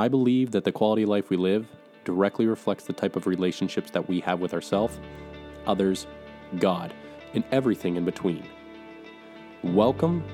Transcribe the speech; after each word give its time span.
I 0.00 0.08
believe 0.08 0.52
that 0.52 0.64
the 0.64 0.72
quality 0.72 1.02
of 1.02 1.10
life 1.10 1.28
we 1.28 1.36
live 1.36 1.66
directly 2.06 2.46
reflects 2.46 2.84
the 2.84 2.94
type 2.94 3.16
of 3.16 3.26
relationships 3.26 3.90
that 3.90 4.08
we 4.08 4.20
have 4.20 4.40
with 4.40 4.54
ourselves, 4.54 4.98
others, 5.66 6.06
God, 6.58 6.94
and 7.34 7.44
everything 7.52 7.96
in 7.96 8.06
between. 8.06 8.42
Welcome 9.62 10.24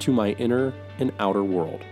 to 0.00 0.12
my 0.12 0.30
inner 0.40 0.74
and 0.98 1.12
outer 1.20 1.44
world. 1.44 1.84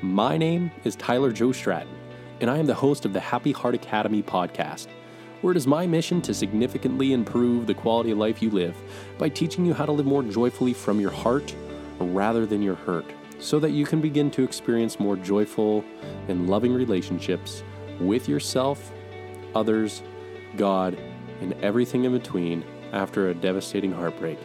My 0.00 0.38
name 0.38 0.70
is 0.84 0.96
Tyler 0.96 1.30
Joe 1.30 1.52
Stratton, 1.52 1.94
and 2.40 2.48
I 2.48 2.56
am 2.56 2.64
the 2.64 2.72
host 2.72 3.04
of 3.04 3.12
the 3.12 3.20
Happy 3.20 3.52
Heart 3.52 3.74
Academy 3.74 4.22
podcast, 4.22 4.86
where 5.42 5.50
it 5.50 5.58
is 5.58 5.66
my 5.66 5.86
mission 5.86 6.22
to 6.22 6.32
significantly 6.32 7.12
improve 7.12 7.66
the 7.66 7.74
quality 7.74 8.12
of 8.12 8.16
life 8.16 8.40
you 8.40 8.48
live 8.48 8.74
by 9.18 9.28
teaching 9.28 9.66
you 9.66 9.74
how 9.74 9.84
to 9.84 9.92
live 9.92 10.06
more 10.06 10.22
joyfully 10.22 10.72
from 10.72 11.00
your 11.00 11.10
heart 11.10 11.54
rather 11.98 12.46
than 12.46 12.62
your 12.62 12.76
hurt, 12.76 13.04
so 13.38 13.58
that 13.60 13.70
you 13.70 13.84
can 13.84 14.00
begin 14.00 14.30
to 14.32 14.42
experience 14.42 14.98
more 14.98 15.16
joyful 15.16 15.84
and 16.28 16.48
loving 16.48 16.72
relationships 16.72 17.62
with 18.00 18.28
yourself, 18.28 18.92
others, 19.54 20.02
God, 20.56 20.98
and 21.40 21.52
everything 21.62 22.04
in 22.04 22.12
between 22.12 22.64
after 22.92 23.28
a 23.28 23.34
devastating 23.34 23.92
heartbreak. 23.92 24.38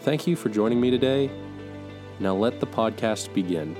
Thank 0.00 0.26
you 0.26 0.34
for 0.34 0.48
joining 0.48 0.80
me 0.80 0.90
today. 0.90 1.30
Now 2.18 2.34
let 2.34 2.60
the 2.60 2.66
podcast 2.66 3.32
begin. 3.32 3.76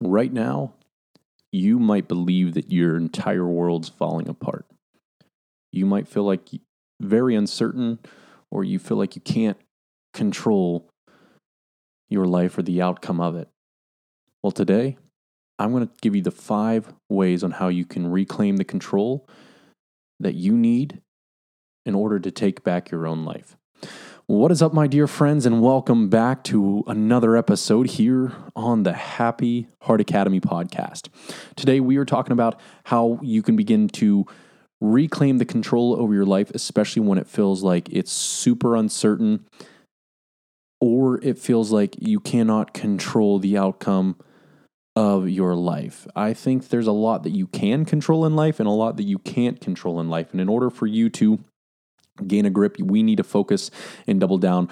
Right 0.00 0.32
now, 0.32 0.74
you 1.52 1.78
might 1.78 2.08
believe 2.08 2.54
that 2.54 2.72
your 2.72 2.96
entire 2.96 3.46
world's 3.46 3.88
falling 3.88 4.28
apart. 4.28 4.66
You 5.72 5.86
might 5.86 6.08
feel 6.08 6.24
like 6.24 6.48
very 7.00 7.34
uncertain, 7.34 7.98
or 8.50 8.64
you 8.64 8.78
feel 8.78 8.96
like 8.96 9.14
you 9.14 9.22
can't 9.22 9.58
control 10.12 10.88
your 12.08 12.26
life 12.26 12.56
or 12.56 12.62
the 12.62 12.80
outcome 12.82 13.20
of 13.20 13.36
it. 13.36 13.48
Well, 14.42 14.50
today, 14.50 14.96
I'm 15.58 15.72
going 15.72 15.86
to 15.86 15.92
give 16.00 16.14
you 16.14 16.22
the 16.22 16.30
five 16.30 16.92
ways 17.08 17.42
on 17.42 17.52
how 17.52 17.68
you 17.68 17.84
can 17.84 18.06
reclaim 18.10 18.56
the 18.56 18.64
control 18.64 19.28
that 20.20 20.34
you 20.34 20.56
need 20.56 21.00
in 21.84 21.94
order 21.94 22.18
to 22.20 22.30
take 22.30 22.62
back 22.62 22.90
your 22.90 23.06
own 23.06 23.24
life. 23.24 23.56
What 24.26 24.52
is 24.52 24.60
up, 24.60 24.74
my 24.74 24.86
dear 24.86 25.06
friends, 25.06 25.46
and 25.46 25.62
welcome 25.62 26.10
back 26.10 26.44
to 26.44 26.84
another 26.86 27.34
episode 27.34 27.88
here 27.88 28.32
on 28.54 28.82
the 28.82 28.92
Happy 28.92 29.68
Heart 29.80 30.02
Academy 30.02 30.38
podcast. 30.38 31.08
Today, 31.56 31.80
we 31.80 31.96
are 31.96 32.04
talking 32.04 32.32
about 32.32 32.60
how 32.84 33.18
you 33.22 33.42
can 33.42 33.56
begin 33.56 33.88
to 33.88 34.26
reclaim 34.82 35.38
the 35.38 35.46
control 35.46 35.96
over 35.98 36.12
your 36.12 36.26
life, 36.26 36.50
especially 36.54 37.00
when 37.00 37.16
it 37.16 37.26
feels 37.26 37.62
like 37.62 37.88
it's 37.88 38.12
super 38.12 38.76
uncertain 38.76 39.46
or 40.80 41.22
it 41.22 41.38
feels 41.38 41.72
like 41.72 41.96
you 41.98 42.20
cannot 42.20 42.72
control 42.72 43.38
the 43.38 43.56
outcome 43.56 44.16
of 44.94 45.28
your 45.28 45.54
life. 45.54 46.06
I 46.16 46.34
think 46.34 46.68
there's 46.68 46.86
a 46.86 46.92
lot 46.92 47.22
that 47.22 47.30
you 47.30 47.46
can 47.46 47.84
control 47.84 48.26
in 48.26 48.34
life 48.34 48.58
and 48.58 48.68
a 48.68 48.72
lot 48.72 48.96
that 48.96 49.04
you 49.04 49.18
can't 49.18 49.60
control 49.60 50.00
in 50.00 50.08
life. 50.08 50.32
And 50.32 50.40
in 50.40 50.48
order 50.48 50.70
for 50.70 50.86
you 50.86 51.08
to 51.10 51.38
gain 52.26 52.46
a 52.46 52.50
grip, 52.50 52.78
we 52.80 53.02
need 53.02 53.16
to 53.18 53.24
focus 53.24 53.70
and 54.06 54.18
double 54.18 54.38
down 54.38 54.68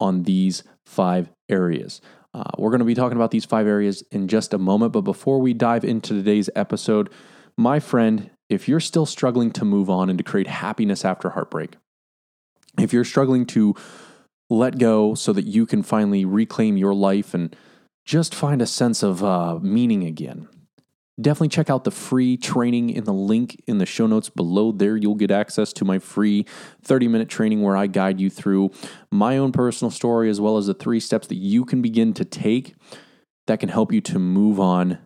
on 0.00 0.22
these 0.22 0.62
five 0.86 1.30
areas. 1.48 2.00
Uh, 2.32 2.44
we're 2.58 2.70
going 2.70 2.80
to 2.80 2.86
be 2.86 2.94
talking 2.94 3.16
about 3.16 3.30
these 3.30 3.44
five 3.44 3.66
areas 3.66 4.02
in 4.10 4.28
just 4.28 4.54
a 4.54 4.58
moment. 4.58 4.92
But 4.92 5.02
before 5.02 5.40
we 5.40 5.54
dive 5.54 5.84
into 5.84 6.14
today's 6.14 6.50
episode, 6.54 7.10
my 7.56 7.80
friend, 7.80 8.30
if 8.48 8.68
you're 8.68 8.80
still 8.80 9.06
struggling 9.06 9.50
to 9.52 9.64
move 9.64 9.90
on 9.90 10.08
and 10.10 10.18
to 10.18 10.24
create 10.24 10.46
happiness 10.46 11.04
after 11.04 11.30
heartbreak, 11.30 11.76
if 12.78 12.92
you're 12.92 13.04
struggling 13.04 13.46
to 13.46 13.74
let 14.48 14.78
go 14.78 15.14
so 15.14 15.32
that 15.32 15.46
you 15.46 15.66
can 15.66 15.82
finally 15.82 16.24
reclaim 16.24 16.76
your 16.76 16.94
life 16.94 17.34
and 17.34 17.54
just 18.04 18.34
find 18.34 18.62
a 18.62 18.66
sense 18.66 19.02
of 19.02 19.22
uh, 19.24 19.58
meaning 19.60 20.04
again. 20.04 20.48
Definitely 21.18 21.48
check 21.48 21.70
out 21.70 21.84
the 21.84 21.90
free 21.90 22.36
training 22.36 22.90
in 22.90 23.04
the 23.04 23.12
link 23.12 23.62
in 23.66 23.78
the 23.78 23.86
show 23.86 24.06
notes 24.06 24.28
below 24.28 24.70
there. 24.70 24.96
You'll 24.96 25.14
get 25.14 25.30
access 25.30 25.72
to 25.74 25.84
my 25.84 25.98
free 25.98 26.44
30 26.82 27.08
minute 27.08 27.28
training 27.28 27.62
where 27.62 27.76
I 27.76 27.86
guide 27.86 28.20
you 28.20 28.28
through 28.28 28.70
my 29.10 29.38
own 29.38 29.50
personal 29.50 29.90
story 29.90 30.28
as 30.28 30.40
well 30.40 30.58
as 30.58 30.66
the 30.66 30.74
three 30.74 31.00
steps 31.00 31.26
that 31.28 31.36
you 31.36 31.64
can 31.64 31.80
begin 31.80 32.12
to 32.14 32.24
take 32.24 32.74
that 33.46 33.60
can 33.60 33.70
help 33.70 33.92
you 33.92 34.00
to 34.02 34.18
move 34.18 34.60
on 34.60 34.98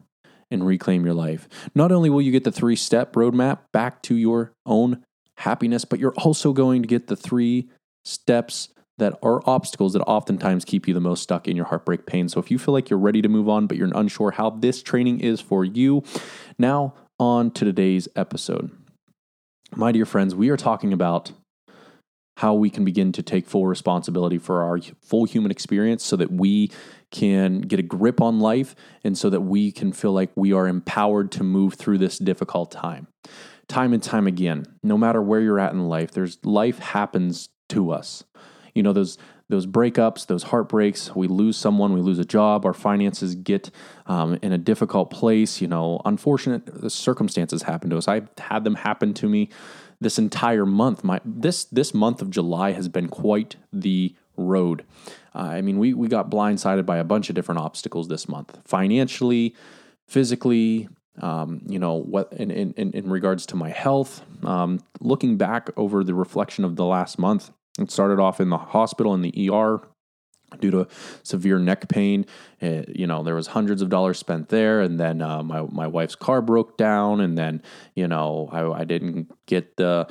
and 0.51 0.67
reclaim 0.67 1.05
your 1.05 1.15
life. 1.15 1.49
Not 1.77 1.93
only 1.93 2.11
will 2.11 2.23
you 2.23 2.33
get 2.33 2.45
the 2.45 2.53
three 2.53 2.77
step 2.77 3.13
roadmap 3.13 3.61
back 3.73 4.03
to 4.03 4.17
your 4.17 4.53
own 4.67 5.05
happiness, 5.37 5.85
but 5.85 6.01
you're 6.01 6.15
also 6.17 6.53
going 6.53 6.83
to 6.83 6.89
get 6.89 7.07
the 7.07 7.17
three 7.17 7.69
steps 8.05 8.71
that 9.01 9.19
are 9.23 9.43
obstacles 9.47 9.95
that 9.95 10.03
oftentimes 10.03 10.65
keep 10.65 10.87
you 10.87 10.95
the 10.95 11.01
most 11.01 11.23
stuck 11.23 11.49
in 11.49 11.57
your 11.57 11.67
heartbreak 11.67 12.07
pain. 12.07 12.29
So 12.29 12.39
if 12.39 12.51
you 12.51 12.59
feel 12.59 12.73
like 12.73 12.89
you're 12.89 12.99
ready 12.99 13.21
to 13.21 13.29
move 13.29 13.49
on, 13.49 13.67
but 13.67 13.77
you're 13.77 13.91
unsure 13.95 14.31
how 14.31 14.51
this 14.51 14.83
training 14.83 15.21
is 15.21 15.41
for 15.41 15.65
you, 15.65 16.05
now 16.59 16.95
on 17.19 17.51
to 17.53 17.65
today's 17.65 18.09
episode. 18.15 18.71
My 19.75 19.91
dear 19.91 20.07
friends, 20.07 20.35
we 20.35 20.51
are 20.51 20.57
talking 20.57 20.93
about 20.93 21.33
how 22.37 22.55
we 22.55 22.71
can 22.71 22.85
begin 22.85 23.13
to 23.13 23.23
take 23.23 23.47
full 23.47 23.67
responsibility 23.67 24.39
for 24.39 24.63
our 24.63 24.81
full 25.03 25.25
human 25.25 25.51
experience 25.51 26.05
so 26.05 26.17
that 26.17 26.31
we 26.31 26.71
can 27.11 27.61
get 27.61 27.79
a 27.79 27.83
grip 27.83 28.21
on 28.21 28.41
life 28.41 28.75
and 29.05 29.19
so 29.19 29.29
that 29.29 29.43
we 29.43 29.71
can 29.73 29.93
feel 29.93 30.13
like 30.13 30.31
we 30.37 30.53
are 30.53 30.67
empowered 30.67 31.31
to 31.33 31.43
move 31.43 31.75
through 31.75 31.99
this 31.99 32.19
difficult 32.19 32.71
time. 32.71 33.07
Time 33.69 33.93
and 33.93 34.03
time 34.03 34.27
again, 34.27 34.65
no 34.83 34.97
matter 34.97 35.21
where 35.21 35.41
you're 35.41 35.59
at 35.59 35.73
in 35.73 35.89
life, 35.89 36.13
there's 36.13 36.39
life 36.45 36.79
happens 36.79 37.51
to 37.69 37.91
us 37.91 38.25
you 38.81 38.83
know 38.83 38.95
those 38.95 39.19
those 39.51 39.67
breakups, 39.67 40.27
those 40.27 40.45
heartbreaks. 40.45 41.15
We 41.15 41.29
lose 41.29 41.59
someone, 41.59 41.93
we 41.93 42.01
lose 42.01 42.19
a 42.19 42.25
job, 42.25 42.65
our 42.65 42.73
finances 42.73 43.35
get 43.35 43.71
um, 44.07 44.39
in 44.41 44.53
a 44.53 44.59
difficult 44.59 45.11
place. 45.11 45.61
You 45.61 45.69
know, 45.69 46.01
unfortunate 46.07 46.91
circumstances 46.91 47.65
happen 47.65 47.91
to 47.91 47.99
us. 47.99 48.09
I've 48.09 48.31
had 48.39 48.65
them 48.65 48.77
happen 48.77 49.13
to 49.15 49.29
me 49.29 49.51
this 50.01 50.19
entire 50.19 50.65
month. 50.65 51.05
My 51.05 51.21
this 51.27 51.65
this 51.65 51.93
month 51.93 52.23
of 52.23 52.31
July 52.31 52.73
has 52.73 52.89
been 52.89 53.09
quite 53.09 53.57
the 53.71 54.15
road. 54.39 54.87
Uh, 55.35 55.41
I 55.41 55.61
mean, 55.61 55.79
we 55.79 55.93
we 55.93 56.09
got 56.09 56.31
blindsided 56.31 56.87
by 56.87 56.97
a 56.97 57.05
bunch 57.05 57.29
of 57.29 57.35
different 57.35 57.61
obstacles 57.61 58.09
this 58.09 58.31
month, 58.31 58.59
financially, 58.65 59.55
physically. 60.09 60.89
Um, 61.21 61.61
you 61.67 61.79
know 61.79 61.97
what 61.97 62.33
in, 62.33 62.51
in 62.51 62.93
in 62.93 63.11
regards 63.11 63.45
to 63.47 63.57
my 63.57 63.69
health 63.69 64.25
um, 64.43 64.81
looking 65.01 65.37
back 65.37 65.69
over 65.77 66.03
the 66.03 66.15
reflection 66.15 66.65
of 66.65 66.77
the 66.77 66.87
last 66.87 67.19
month 67.19 67.51
it 67.79 67.91
started 67.91 68.19
off 68.19 68.41
in 68.41 68.51
the 68.51 68.59
hospital 68.59 69.15
in 69.15 69.23
the 69.23 69.51
ER 69.51 69.81
due 70.59 70.71
to 70.71 70.89
severe 71.23 71.59
neck 71.59 71.89
pain. 71.89 72.27
It, 72.61 72.89
eh, 72.89 72.93
you 72.95 73.07
know, 73.07 73.23
there 73.23 73.35
was 73.35 73.49
hundreds 73.49 73.83
of 73.83 73.89
dollars 73.89 74.19
spent 74.19 74.49
there, 74.49 74.81
and 74.81 74.99
then 74.99 75.23
uh, 75.23 75.43
my 75.43 75.63
my 75.63 75.87
wife's 75.87 76.17
car 76.17 76.43
broke 76.43 76.77
down, 76.77 77.21
and 77.21 77.39
then 77.39 77.63
you 77.95 78.09
know 78.09 78.49
I, 78.53 78.81
I 78.81 78.85
didn't 78.85 79.33
get 79.47 79.77
the 79.77 80.09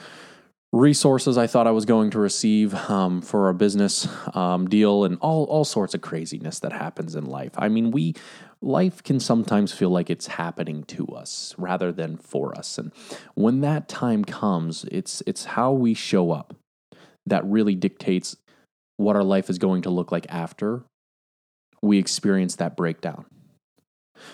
resources 0.72 1.36
I 1.36 1.48
thought 1.48 1.66
I 1.66 1.72
was 1.72 1.86
going 1.86 2.12
to 2.12 2.20
receive 2.20 2.76
um, 2.76 3.24
for 3.24 3.50
a 3.50 3.54
business 3.54 4.08
um, 4.36 4.68
deal, 4.68 5.04
and 5.04 5.18
all 5.22 5.46
all 5.46 5.66
sorts 5.66 5.94
of 5.94 6.02
craziness 6.02 6.60
that 6.60 6.72
happens 6.72 7.16
in 7.16 7.26
life. 7.26 7.54
I 7.58 7.70
mean, 7.70 7.92
we 7.92 8.16
life 8.62 9.04
can 9.04 9.20
sometimes 9.20 9.72
feel 9.72 9.90
like 9.90 10.10
it's 10.10 10.28
happening 10.28 10.84
to 10.84 11.08
us 11.08 11.56
rather 11.58 11.92
than 11.92 12.18
for 12.18 12.58
us, 12.58 12.78
and 12.78 12.92
when 13.36 13.62
that 13.62 13.90
time 13.90 14.24
comes, 14.24 14.86
it's 14.86 15.22
it's 15.28 15.46
how 15.46 15.72
we 15.72 15.94
show 15.94 16.32
up 16.32 16.56
that 17.26 17.46
really 17.46 17.76
dictates 17.76 18.36
what 18.98 19.16
our 19.16 19.24
life 19.24 19.50
is 19.50 19.58
going 19.58 19.82
to 19.84 19.90
look 19.90 20.12
like 20.12 20.26
after 20.30 20.84
we 21.82 21.98
experience 21.98 22.56
that 22.58 22.76
breakdown. 22.76 23.26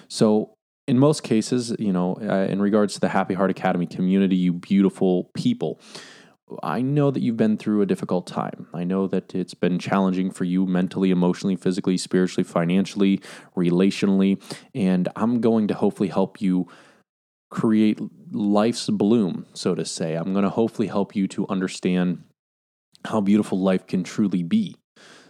So, 0.07 0.53
in 0.88 1.00
most 1.00 1.24
cases, 1.24 1.75
you 1.79 1.94
know, 1.94 2.18
uh, 2.22 2.47
in 2.50 2.62
regards 2.62 2.94
to 2.95 3.00
the 3.00 3.09
Happy 3.09 3.34
Heart 3.34 3.51
Academy 3.51 3.85
community, 3.85 4.35
you 4.35 4.53
beautiful 4.53 5.29
people, 5.35 5.79
I 6.62 6.81
know 6.81 7.09
that 7.09 7.22
you've 7.22 7.38
been 7.38 7.57
through 7.57 7.81
a 7.81 7.88
difficult 7.88 8.28
time. 8.28 8.68
I 8.74 8.84
know 8.84 9.07
that 9.07 9.34
it's 9.34 9.56
been 9.56 9.79
challenging 9.79 10.29
for 10.29 10.44
you 10.44 10.68
mentally, 10.68 11.09
emotionally, 11.09 11.56
physically, 11.56 11.97
spiritually, 11.97 12.44
financially, 12.44 13.19
relationally, 13.56 14.41
and 14.75 15.10
I'm 15.15 15.42
going 15.42 15.68
to 15.69 15.74
hopefully 15.74 16.10
help 16.10 16.42
you 16.42 16.68
create 17.50 18.00
life's 18.31 18.89
bloom, 18.89 19.45
so 19.54 19.74
to 19.74 19.86
say. 19.86 20.15
I'm 20.15 20.33
going 20.33 20.44
to 20.44 20.50
hopefully 20.50 20.88
help 20.88 21.15
you 21.15 21.27
to 21.30 21.48
understand 21.48 22.24
how 23.06 23.22
beautiful 23.22 23.60
life 23.60 23.88
can 23.88 24.04
truly 24.04 24.44
be 24.44 24.75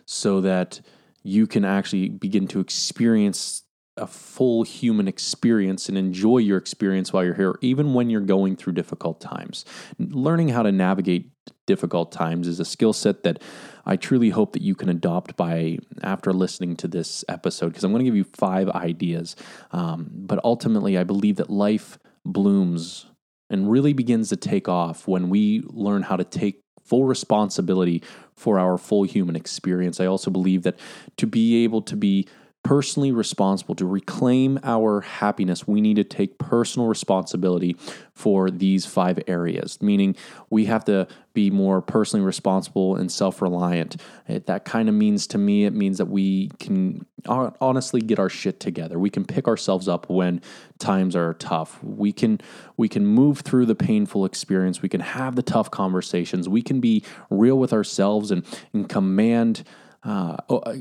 so 0.05 0.41
that 0.41 0.81
you 1.23 1.47
can 1.47 1.65
actually 1.65 2.09
begin 2.09 2.47
to 2.47 2.59
experience 2.59 3.63
a 3.97 4.05
full 4.05 4.63
human 4.63 5.07
experience 5.07 5.87
and 5.87 5.97
enjoy 5.97 6.37
your 6.37 6.57
experience 6.57 7.13
while 7.13 7.23
you're 7.23 7.33
here, 7.33 7.55
even 7.61 7.93
when 7.93 8.09
you're 8.09 8.19
going 8.19 8.55
through 8.55 8.73
difficult 8.73 9.21
times. 9.21 9.63
Learning 9.97 10.49
how 10.49 10.63
to 10.63 10.71
navigate 10.71 11.31
difficult 11.65 12.11
times 12.11 12.47
is 12.47 12.59
a 12.59 12.65
skill 12.65 12.91
set 12.91 13.23
that 13.23 13.41
I 13.85 13.95
truly 13.95 14.31
hope 14.31 14.51
that 14.51 14.61
you 14.61 14.75
can 14.75 14.89
adopt 14.89 15.37
by 15.37 15.77
after 16.03 16.33
listening 16.33 16.75
to 16.77 16.89
this 16.89 17.23
episode, 17.29 17.69
because 17.69 17.85
I'm 17.85 17.91
going 17.91 18.03
to 18.03 18.05
give 18.05 18.17
you 18.17 18.25
five 18.25 18.69
ideas. 18.69 19.37
Um, 19.71 20.09
but 20.11 20.43
ultimately, 20.43 20.97
I 20.97 21.05
believe 21.05 21.37
that 21.37 21.49
life 21.49 21.97
blooms 22.25 23.05
and 23.49 23.71
really 23.71 23.93
begins 23.93 24.27
to 24.29 24.35
take 24.35 24.67
off 24.67 25.07
when 25.07 25.29
we 25.29 25.63
learn 25.67 26.01
how 26.01 26.17
to 26.17 26.25
take 26.25 26.64
full 26.85 27.05
responsibility 27.05 28.01
for 28.35 28.59
our 28.59 28.77
full 28.77 29.03
human 29.03 29.35
experience. 29.35 29.99
I 29.99 30.05
also 30.05 30.31
believe 30.31 30.63
that 30.63 30.77
to 31.17 31.27
be 31.27 31.63
able 31.63 31.81
to 31.83 31.95
be 31.95 32.27
personally 32.65 33.11
responsible 33.11 33.75
to 33.75 33.85
reclaim 33.85 34.59
our 34.63 35.01
happiness. 35.01 35.67
We 35.67 35.81
need 35.81 35.97
to 35.97 36.03
take 36.03 36.39
personal 36.39 36.87
responsibility 36.87 37.77
for 38.11 38.49
these 38.49 38.87
five 38.87 39.19
areas, 39.27 39.79
meaning 39.83 40.15
we 40.49 40.65
have 40.65 40.83
to 40.85 41.07
be 41.33 41.51
more 41.51 41.79
personally 41.79 42.25
responsible 42.25 42.95
and 42.95 43.11
self 43.11 43.39
reliant. 43.39 44.01
That 44.27 44.65
kind 44.65 44.89
of 44.89 44.95
means 44.95 45.27
to 45.27 45.37
me, 45.37 45.65
it 45.65 45.73
means 45.73 45.99
that 45.99 46.07
we 46.07 46.49
can 46.57 47.05
honestly 47.27 48.01
get 48.01 48.17
our 48.17 48.29
shit 48.29 48.59
together. 48.59 48.97
We 48.97 49.11
can 49.11 49.25
pick 49.25 49.47
ourselves 49.47 49.87
up 49.87 50.09
when 50.09 50.41
times 50.79 51.15
are 51.15 51.35
tough. 51.35 51.83
We 51.83 52.11
can 52.11 52.41
we 52.77 52.89
can 52.89 53.05
move 53.05 53.41
through 53.41 53.67
the 53.67 53.75
painful 53.75 54.25
experience. 54.25 54.81
We 54.81 54.89
can 54.89 55.01
have 55.01 55.35
the 55.35 55.43
tough 55.43 55.69
conversations. 55.69 56.49
We 56.49 56.63
can 56.63 56.79
be 56.79 57.03
real 57.29 57.59
with 57.59 57.73
ourselves 57.73 58.31
and, 58.31 58.43
and 58.73 58.89
command 58.89 59.63
uh, 60.05 60.37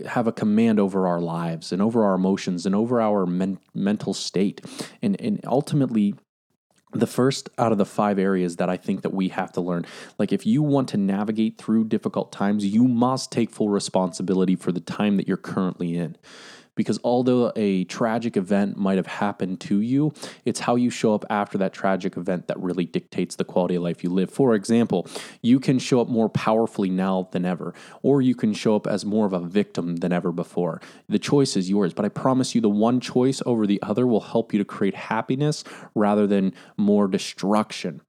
have 0.07 0.27
a 0.27 0.33
command 0.33 0.79
over 0.79 1.07
our 1.09 1.21
lives 1.21 1.73
and 1.73 1.81
over 1.81 2.05
our 2.05 2.15
emotions 2.15 2.67
and 2.67 2.75
over 2.75 3.01
our 3.01 3.27
men- 3.27 3.59
mental 3.75 4.13
state. 4.13 4.61
And, 5.01 5.19
and 5.21 5.41
ultimately, 5.47 6.15
the 6.93 7.07
first 7.07 7.49
out 7.59 7.73
of 7.73 7.79
the 7.79 7.87
five 7.87 8.19
areas 8.19 8.57
that 8.57 8.71
I 8.71 8.77
think 8.77 9.03
that 9.03 9.13
we 9.13 9.29
have 9.29 9.51
to 9.53 9.61
learn, 9.61 9.85
like 10.19 10.33
if 10.33 10.47
you 10.47 10.63
want 10.63 10.89
to 10.91 10.97
navigate 10.97 11.59
through 11.59 11.85
difficult 11.85 12.33
times, 12.33 12.65
you 12.65 12.85
must 12.85 13.33
take 13.33 13.51
full 13.51 13.69
responsibility 13.69 14.57
for 14.57 14.71
the 14.71 14.81
time 14.81 15.17
that 15.17 15.27
you're 15.27 15.37
currently 15.37 15.97
in 15.97 16.17
because 16.75 16.99
although 17.05 17.53
a 17.57 17.85
tragic 17.85 18.37
event 18.37 18.77
might 18.77 18.97
have 18.97 19.07
happened 19.07 19.61
to 19.61 19.81
you, 19.81 20.13
it's 20.45 20.61
how 20.61 20.75
you 20.75 20.91
show 20.91 21.15
up 21.15 21.25
after 21.31 21.59
that 21.59 21.73
tragic 21.73 22.17
event 22.17 22.49
that 22.49 22.59
really 22.59 22.85
dictates 22.85 23.37
the 23.37 23.45
quality 23.45 23.75
of 23.75 23.83
life 23.83 24.03
you 24.03 24.11
live. 24.11 24.31
For 24.31 24.55
example, 24.55 25.07
you 25.43 25.61
can 25.61 25.79
show 25.79 26.01
up 26.01 26.09
more 26.09 26.29
powerfully 26.29 26.91
now 26.91 27.29
than 27.33 27.45
ever, 27.45 27.75
or 28.03 28.23
you 28.23 28.35
can 28.35 28.53
show 28.53 28.77
up 28.77 28.87
as 28.87 29.05
more 29.05 29.27
of 29.27 29.33
a 29.33 29.41
victim 29.41 29.97
than 29.97 30.13
ever 30.13 30.33
before. 30.33 30.81
The 31.09 31.19
choice 31.19 31.57
is 31.57 31.71
yours, 31.71 31.95
but 31.95 32.05
I 32.05 32.09
promise 32.09 32.55
you 32.55 32.61
the 32.61 32.69
one 32.69 33.01
choice 33.01 33.43
over 33.47 33.67
the 33.67 33.83
other 33.83 34.07
will 34.07 34.21
help 34.21 34.53
you 34.53 34.59
to 34.59 34.65
create 34.65 34.95
happiness 34.95 35.65
rather 35.95 36.27
than 36.27 36.53
more 36.77 37.09
destruction. 37.09 38.01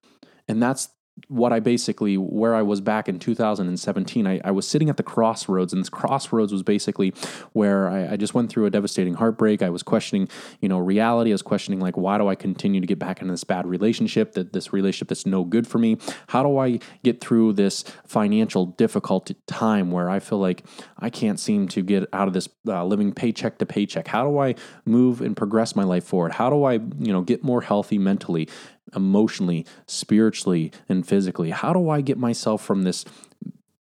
And 0.48 0.62
that's 0.62 0.90
what 1.28 1.54
I 1.54 1.60
basically, 1.60 2.18
where 2.18 2.54
I 2.54 2.62
was 2.62 2.82
back 2.82 3.08
in 3.08 3.20
2017, 3.20 4.28
I, 4.28 4.42
I, 4.44 4.52
was 4.52 4.68
sitting 4.68 4.90
at 4.90 4.98
the 4.98 5.04
crossroads, 5.04 5.72
and 5.72 5.82
this 5.82 5.90
crossroads 5.90 6.52
was 6.52 6.62
basically 6.62 7.14
where 7.54 7.90
I, 7.90 8.14
I, 8.14 8.18
just 8.18 8.34
went 8.34 8.50
through 8.50 8.66
a 8.66 8.70
devastating 8.70 9.14
heartbreak. 9.14 9.62
I 9.62 9.70
was 9.70 9.82
questioning, 9.82 10.28
you 10.60 10.68
know, 10.68 10.78
reality. 10.78 11.32
I 11.32 11.34
was 11.34 11.42
questioning, 11.42 11.80
like, 11.80 11.96
why 11.96 12.18
do 12.18 12.28
I 12.28 12.36
continue 12.36 12.82
to 12.82 12.88
get 12.88 13.00
back 13.00 13.22
into 13.22 13.32
this 13.32 13.46
bad 13.46 13.66
relationship, 13.66 14.34
that 14.34 14.52
this 14.52 14.74
relationship 14.74 15.08
that's 15.08 15.26
no 15.26 15.46
good 15.46 15.66
for 15.66 15.78
me? 15.78 15.98
How 16.28 16.44
do 16.44 16.58
I 16.58 16.80
get 17.04 17.22
through 17.22 17.54
this 17.54 17.84
financial 18.06 18.66
difficult 18.66 19.32
time 19.48 19.92
where 19.92 20.10
I 20.10 20.20
feel 20.20 20.40
like 20.40 20.66
I 21.00 21.10
can't 21.10 21.40
seem 21.40 21.70
to 21.70 21.82
get 21.82 22.10
out 22.12 22.28
of 22.28 22.34
this 22.34 22.50
uh, 22.68 22.86
living 22.86 23.14
paycheck 23.14 23.58
to 23.60 23.66
paycheck? 23.66 24.08
How 24.08 24.30
do 24.30 24.38
I 24.38 24.56
move 24.84 25.22
and 25.22 25.36
progress 25.36 25.78
my 25.78 25.84
life 25.84 26.04
forward? 26.04 26.34
How 26.34 26.50
do 26.50 26.66
I, 26.66 26.74
you 26.74 27.14
know, 27.14 27.22
get 27.22 27.42
more 27.42 27.62
healthy 27.62 27.98
mentally? 27.98 28.50
Emotionally, 28.96 29.66
spiritually, 29.88 30.72
and 30.90 31.08
physically? 31.08 31.52
How 31.52 31.74
do 31.74 31.90
I 31.90 32.02
get 32.02 32.18
myself 32.18 32.64
from 32.64 32.84
this 32.84 33.06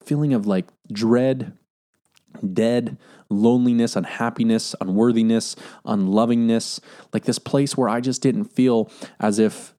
feeling 0.03 0.33
of 0.33 0.45
like 0.45 0.67
dread, 0.91 1.57
dead, 2.53 2.97
loneliness, 3.29 3.95
unhappiness, 3.95 4.75
unworthiness, 4.81 5.55
unlovingness, 5.85 6.79
like 7.13 7.25
this 7.25 7.39
place 7.39 7.77
where 7.77 7.89
I 7.89 8.01
just 8.01 8.21
didn't 8.21 8.45
feel 8.45 8.91
as 9.19 9.39
if 9.39 9.73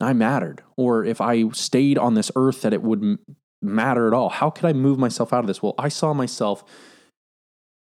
I 0.00 0.12
mattered 0.12 0.62
or 0.76 1.04
if 1.04 1.20
I 1.20 1.48
stayed 1.50 1.98
on 1.98 2.14
this 2.14 2.30
earth 2.36 2.62
that 2.62 2.72
it 2.72 2.82
would 2.82 3.18
matter 3.60 4.06
at 4.06 4.14
all? 4.14 4.28
How 4.28 4.50
could 4.50 4.64
I 4.64 4.72
move 4.72 4.98
myself 4.98 5.32
out 5.32 5.40
of 5.40 5.46
this? 5.46 5.62
Well, 5.62 5.74
I 5.78 5.88
saw 5.88 6.12
myself 6.12 6.64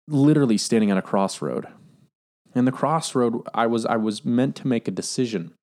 literally 0.07 0.57
standing 0.57 0.91
at 0.91 0.97
a 0.97 1.01
crossroad. 1.01 1.67
And 2.53 2.67
the 2.67 2.71
crossroad, 2.71 3.41
I 3.53 3.67
was 3.67 3.85
I 3.85 3.97
was 3.97 4.23
meant 4.23 4.55
to 4.57 4.67
make 4.67 4.87
a 4.87 4.91
decision. 4.91 5.53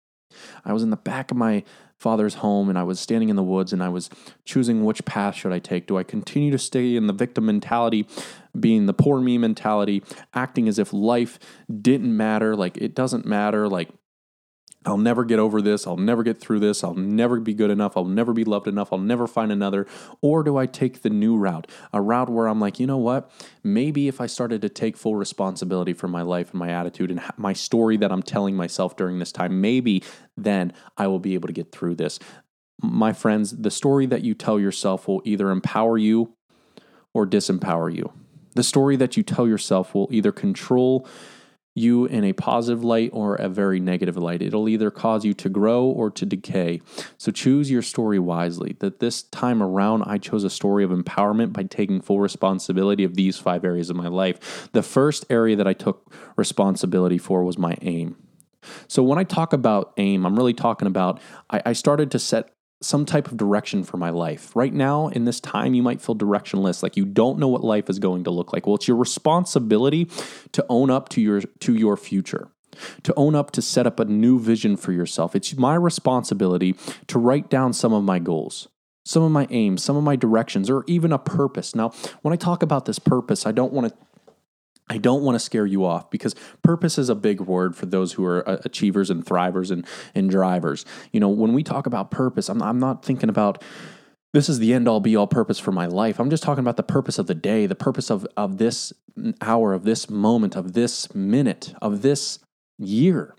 I 0.64 0.72
was 0.72 0.82
in 0.82 0.90
the 0.90 0.96
back 0.96 1.30
of 1.30 1.36
my 1.36 1.64
father's 1.96 2.34
home 2.34 2.68
and 2.68 2.76
I 2.76 2.82
was 2.82 2.98
standing 2.98 3.28
in 3.28 3.36
the 3.36 3.42
woods 3.42 3.72
and 3.72 3.82
I 3.82 3.88
was 3.88 4.10
choosing 4.44 4.84
which 4.84 5.04
path 5.04 5.36
should 5.36 5.52
I 5.52 5.60
take. 5.60 5.86
Do 5.86 5.96
I 5.96 6.02
continue 6.02 6.50
to 6.50 6.58
stay 6.58 6.96
in 6.96 7.06
the 7.06 7.12
victim 7.12 7.46
mentality, 7.46 8.06
being 8.58 8.86
the 8.86 8.92
poor 8.92 9.20
me 9.20 9.38
mentality, 9.38 10.02
acting 10.34 10.68
as 10.68 10.78
if 10.78 10.92
life 10.92 11.38
didn't 11.80 12.14
matter, 12.14 12.56
like 12.56 12.76
it 12.76 12.94
doesn't 12.94 13.24
matter, 13.24 13.68
like 13.68 13.88
I'll 14.84 14.98
never 14.98 15.24
get 15.24 15.38
over 15.38 15.62
this. 15.62 15.86
I'll 15.86 15.96
never 15.96 16.22
get 16.22 16.40
through 16.40 16.60
this. 16.60 16.82
I'll 16.82 16.94
never 16.94 17.38
be 17.38 17.54
good 17.54 17.70
enough. 17.70 17.96
I'll 17.96 18.04
never 18.04 18.32
be 18.32 18.44
loved 18.44 18.66
enough. 18.66 18.92
I'll 18.92 18.98
never 18.98 19.26
find 19.26 19.52
another. 19.52 19.86
Or 20.20 20.42
do 20.42 20.56
I 20.56 20.66
take 20.66 21.02
the 21.02 21.10
new 21.10 21.36
route? 21.36 21.68
A 21.92 22.00
route 22.00 22.28
where 22.28 22.48
I'm 22.48 22.60
like, 22.60 22.80
you 22.80 22.86
know 22.86 22.98
what? 22.98 23.30
Maybe 23.62 24.08
if 24.08 24.20
I 24.20 24.26
started 24.26 24.60
to 24.62 24.68
take 24.68 24.96
full 24.96 25.14
responsibility 25.14 25.92
for 25.92 26.08
my 26.08 26.22
life 26.22 26.50
and 26.50 26.58
my 26.58 26.70
attitude 26.70 27.10
and 27.10 27.20
my 27.36 27.52
story 27.52 27.96
that 27.98 28.10
I'm 28.10 28.22
telling 28.22 28.56
myself 28.56 28.96
during 28.96 29.18
this 29.18 29.32
time, 29.32 29.60
maybe 29.60 30.02
then 30.36 30.72
I 30.96 31.06
will 31.06 31.20
be 31.20 31.34
able 31.34 31.46
to 31.46 31.52
get 31.52 31.70
through 31.70 31.94
this. 31.94 32.18
My 32.82 33.12
friends, 33.12 33.56
the 33.56 33.70
story 33.70 34.06
that 34.06 34.22
you 34.22 34.34
tell 34.34 34.58
yourself 34.58 35.06
will 35.06 35.22
either 35.24 35.50
empower 35.50 35.96
you 35.96 36.34
or 37.14 37.26
disempower 37.26 37.94
you. 37.94 38.12
The 38.54 38.64
story 38.64 38.96
that 38.96 39.16
you 39.16 39.22
tell 39.22 39.46
yourself 39.46 39.94
will 39.94 40.08
either 40.10 40.32
control 40.32 41.06
you 41.74 42.04
in 42.04 42.24
a 42.24 42.32
positive 42.32 42.84
light 42.84 43.10
or 43.12 43.36
a 43.36 43.48
very 43.48 43.80
negative 43.80 44.16
light. 44.16 44.42
It'll 44.42 44.68
either 44.68 44.90
cause 44.90 45.24
you 45.24 45.32
to 45.34 45.48
grow 45.48 45.84
or 45.84 46.10
to 46.10 46.26
decay. 46.26 46.80
So 47.16 47.32
choose 47.32 47.70
your 47.70 47.82
story 47.82 48.18
wisely. 48.18 48.76
That 48.80 49.00
this 49.00 49.22
time 49.22 49.62
around, 49.62 50.02
I 50.04 50.18
chose 50.18 50.44
a 50.44 50.50
story 50.50 50.84
of 50.84 50.90
empowerment 50.90 51.52
by 51.52 51.62
taking 51.64 52.00
full 52.00 52.20
responsibility 52.20 53.04
of 53.04 53.14
these 53.14 53.38
five 53.38 53.64
areas 53.64 53.90
of 53.90 53.96
my 53.96 54.08
life. 54.08 54.68
The 54.72 54.82
first 54.82 55.24
area 55.30 55.56
that 55.56 55.66
I 55.66 55.72
took 55.72 56.12
responsibility 56.36 57.18
for 57.18 57.42
was 57.44 57.56
my 57.56 57.76
aim. 57.80 58.16
So 58.86 59.02
when 59.02 59.18
I 59.18 59.24
talk 59.24 59.52
about 59.52 59.92
aim, 59.96 60.24
I'm 60.24 60.36
really 60.36 60.54
talking 60.54 60.86
about 60.86 61.20
I, 61.50 61.62
I 61.66 61.72
started 61.72 62.10
to 62.12 62.18
set 62.18 62.50
some 62.84 63.06
type 63.06 63.28
of 63.28 63.36
direction 63.36 63.84
for 63.84 63.96
my 63.96 64.10
life. 64.10 64.54
Right 64.54 64.72
now, 64.72 65.08
in 65.08 65.24
this 65.24 65.40
time, 65.40 65.74
you 65.74 65.82
might 65.82 66.00
feel 66.00 66.16
directionless, 66.16 66.82
like 66.82 66.96
you 66.96 67.04
don't 67.04 67.38
know 67.38 67.48
what 67.48 67.64
life 67.64 67.88
is 67.88 67.98
going 67.98 68.24
to 68.24 68.30
look 68.30 68.52
like. 68.52 68.66
Well, 68.66 68.76
it's 68.76 68.88
your 68.88 68.96
responsibility 68.96 70.10
to 70.52 70.64
own 70.68 70.90
up 70.90 71.08
to 71.10 71.20
your 71.20 71.40
to 71.40 71.74
your 71.74 71.96
future. 71.96 72.48
To 73.02 73.12
own 73.16 73.34
up 73.34 73.50
to 73.50 73.60
set 73.60 73.86
up 73.86 74.00
a 74.00 74.06
new 74.06 74.38
vision 74.38 74.78
for 74.78 74.92
yourself. 74.92 75.36
It's 75.36 75.54
my 75.56 75.74
responsibility 75.74 76.74
to 77.08 77.18
write 77.18 77.50
down 77.50 77.74
some 77.74 77.92
of 77.92 78.02
my 78.02 78.18
goals 78.18 78.68
some 79.04 79.22
of 79.22 79.32
my 79.32 79.46
aims, 79.50 79.82
some 79.82 79.96
of 79.96 80.04
my 80.04 80.16
directions, 80.16 80.70
or 80.70 80.84
even 80.86 81.12
a 81.12 81.18
purpose. 81.18 81.74
Now, 81.74 81.92
when 82.22 82.32
I 82.32 82.36
talk 82.36 82.62
about 82.62 82.84
this 82.84 82.98
purpose, 82.98 83.46
I 83.46 83.52
don't 83.52 83.72
want 83.72 83.88
to 83.88 83.94
I 84.88 84.98
don't 84.98 85.22
want 85.22 85.36
to 85.36 85.38
scare 85.38 85.66
you 85.66 85.84
off 85.84 86.10
because 86.10 86.34
purpose 86.62 86.98
is 86.98 87.08
a 87.08 87.14
big 87.14 87.40
word 87.40 87.76
for 87.76 87.86
those 87.86 88.12
who 88.14 88.24
are 88.24 88.46
uh, 88.48 88.58
achievers 88.64 89.10
and 89.10 89.24
thrivers 89.24 89.70
and, 89.70 89.86
and 90.14 90.28
drivers. 90.28 90.84
You 91.12 91.20
know, 91.20 91.28
when 91.28 91.52
we 91.52 91.62
talk 91.62 91.86
about 91.86 92.10
purpose, 92.10 92.48
I'm, 92.48 92.62
I'm 92.62 92.78
not 92.78 93.04
thinking 93.04 93.28
about 93.28 93.62
this 94.32 94.48
is 94.48 94.58
the 94.58 94.72
end 94.72 94.88
all 94.88 95.00
be 95.00 95.14
all 95.14 95.26
purpose 95.26 95.58
for 95.58 95.72
my 95.72 95.86
life. 95.86 96.18
I'm 96.18 96.30
just 96.30 96.42
talking 96.42 96.62
about 96.62 96.76
the 96.76 96.82
purpose 96.82 97.18
of 97.18 97.26
the 97.26 97.34
day, 97.34 97.66
the 97.66 97.74
purpose 97.74 98.10
of, 98.10 98.26
of 98.36 98.58
this 98.58 98.92
hour, 99.40 99.72
of 99.72 99.84
this 99.84 100.08
moment, 100.08 100.56
of 100.56 100.72
this 100.72 101.14
minute, 101.14 101.74
of 101.80 102.02
this 102.02 102.38
year 102.78 103.34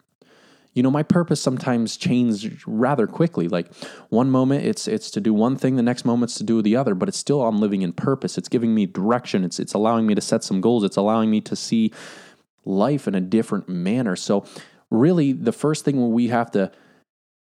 you 0.74 0.82
know 0.84 0.92
my 0.92 1.04
purpose 1.04 1.42
sometimes 1.42 1.98
changes 1.98 2.68
rather 2.68 3.08
quickly. 3.08 3.48
Like 3.48 3.74
one 4.10 4.30
moment 4.30 4.66
it's 4.66 4.88
it's 4.88 5.12
to 5.12 5.22
do 5.22 5.34
one 5.34 5.56
thing 5.56 5.76
the 5.76 5.84
next 5.84 6.06
moment 6.06 6.32
it's 6.32 6.38
to 6.40 6.44
do 6.44 6.62
the 6.62 6.76
other 6.76 6.96
but 6.96 7.08
it's 7.08 7.18
still 7.18 7.44
i'm 7.44 7.60
living 7.60 7.82
in 7.82 7.94
purpose. 7.94 8.38
It's 8.38 8.50
giving 8.50 8.74
me 8.74 8.86
direction. 8.86 9.44
It's 9.44 9.60
it's 9.60 9.74
allowing 9.74 10.08
me 10.08 10.16
to 10.16 10.22
set 10.22 10.44
some 10.44 10.62
goals. 10.62 10.84
It's 10.84 10.98
allowing 10.98 11.30
me 11.30 11.42
to 11.42 11.56
see 11.56 11.92
life 12.66 13.08
in 13.08 13.16
a 13.16 13.22
different 13.22 13.70
manner. 13.70 14.16
So 14.16 14.46
really 14.90 15.32
the 15.34 15.52
first 15.52 15.86
thing 15.86 16.12
we 16.12 16.28
have 16.30 16.52
to 16.52 16.72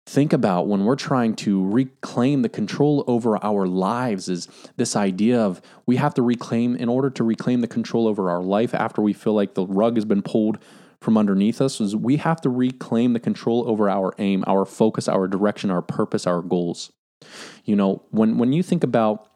think 0.05 0.33
about 0.33 0.67
when 0.67 0.83
we're 0.83 0.97
trying 0.97 1.33
to 1.33 1.65
reclaim 1.69 2.41
the 2.41 2.49
control 2.49 3.05
over 3.07 3.41
our 3.43 3.65
lives 3.65 4.27
is 4.27 4.49
this 4.75 4.97
idea 4.97 5.39
of 5.39 5.61
we 5.85 5.95
have 5.95 6.13
to 6.13 6.21
reclaim 6.21 6.75
in 6.75 6.89
order 6.89 7.09
to 7.09 7.23
reclaim 7.23 7.61
the 7.61 7.67
control 7.67 8.07
over 8.07 8.29
our 8.29 8.43
life 8.43 8.73
after 8.73 9.01
we 9.01 9.13
feel 9.13 9.33
like 9.33 9.53
the 9.53 9.65
rug 9.65 9.95
has 9.95 10.03
been 10.03 10.21
pulled 10.21 10.57
from 11.03 11.17
underneath 11.17 11.61
us 11.61 11.79
is 11.81 11.95
we 11.95 12.17
have 12.17 12.41
to 12.41 12.49
reclaim 12.49 13.13
the 13.13 13.19
control 13.19 13.67
over 13.67 13.89
our 13.89 14.13
aim, 14.17 14.43
our 14.47 14.65
focus, 14.65 15.07
our 15.07 15.27
direction, 15.27 15.69
our 15.69 15.81
purpose, 15.81 16.25
our 16.25 16.41
goals. 16.41 16.91
You 17.65 17.75
know, 17.75 18.03
when 18.09 18.37
when 18.37 18.53
you 18.53 18.63
think 18.63 18.83
about 18.83 19.29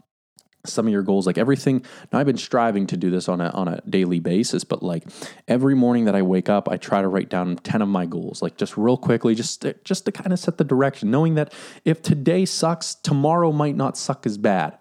some 0.65 0.85
of 0.85 0.91
your 0.91 1.03
goals 1.03 1.25
like 1.25 1.37
everything 1.37 1.81
now 2.11 2.19
i've 2.19 2.25
been 2.25 2.35
striving 2.35 2.85
to 2.87 2.97
do 2.97 3.09
this 3.09 3.29
on 3.29 3.39
a, 3.39 3.49
on 3.51 3.69
a 3.69 3.79
daily 3.89 4.19
basis 4.19 4.65
but 4.65 4.83
like 4.83 5.05
every 5.47 5.75
morning 5.75 6.03
that 6.03 6.15
i 6.15 6.21
wake 6.21 6.49
up 6.49 6.67
i 6.67 6.75
try 6.75 7.01
to 7.01 7.07
write 7.07 7.29
down 7.29 7.55
10 7.55 7.81
of 7.81 7.87
my 7.87 8.05
goals 8.05 8.41
like 8.41 8.57
just 8.57 8.75
real 8.75 8.97
quickly 8.97 9.33
just 9.33 9.61
to, 9.61 9.73
just 9.85 10.03
to 10.03 10.11
kind 10.11 10.33
of 10.33 10.39
set 10.39 10.57
the 10.57 10.65
direction 10.65 11.09
knowing 11.09 11.35
that 11.35 11.53
if 11.85 12.01
today 12.01 12.43
sucks 12.43 12.95
tomorrow 12.95 13.53
might 13.53 13.77
not 13.77 13.97
suck 13.97 14.25
as 14.25 14.37
bad 14.37 14.77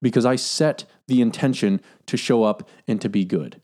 because 0.00 0.24
i 0.24 0.36
set 0.36 0.86
the 1.06 1.20
intention 1.20 1.82
to 2.06 2.16
show 2.16 2.42
up 2.44 2.66
and 2.88 3.00
to 3.02 3.08
be 3.10 3.24
good 3.24 3.60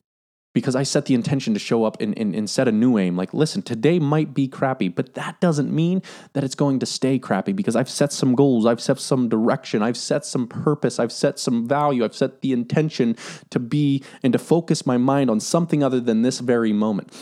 because 0.56 0.74
I 0.74 0.84
set 0.84 1.04
the 1.04 1.12
intention 1.12 1.52
to 1.52 1.60
show 1.60 1.84
up 1.84 2.00
and, 2.00 2.16
and, 2.18 2.34
and, 2.34 2.48
set 2.48 2.66
a 2.66 2.72
new 2.72 2.96
aim. 2.96 3.14
Like, 3.14 3.34
listen, 3.34 3.60
today 3.60 3.98
might 3.98 4.32
be 4.32 4.48
crappy, 4.48 4.88
but 4.88 5.12
that 5.12 5.38
doesn't 5.38 5.70
mean 5.70 6.00
that 6.32 6.44
it's 6.44 6.54
going 6.54 6.78
to 6.78 6.86
stay 6.86 7.18
crappy 7.18 7.52
because 7.52 7.76
I've 7.76 7.90
set 7.90 8.10
some 8.10 8.34
goals, 8.34 8.64
I've 8.64 8.80
set 8.80 8.98
some 8.98 9.28
direction, 9.28 9.82
I've 9.82 9.98
set 9.98 10.24
some 10.24 10.46
purpose, 10.48 10.98
I've 10.98 11.12
set 11.12 11.38
some 11.38 11.68
value, 11.68 12.06
I've 12.06 12.16
set 12.16 12.40
the 12.40 12.52
intention 12.52 13.18
to 13.50 13.58
be 13.58 14.02
and 14.22 14.32
to 14.32 14.38
focus 14.38 14.86
my 14.86 14.96
mind 14.96 15.28
on 15.28 15.40
something 15.40 15.82
other 15.82 16.00
than 16.00 16.22
this 16.22 16.38
very 16.38 16.72
moment 16.72 17.12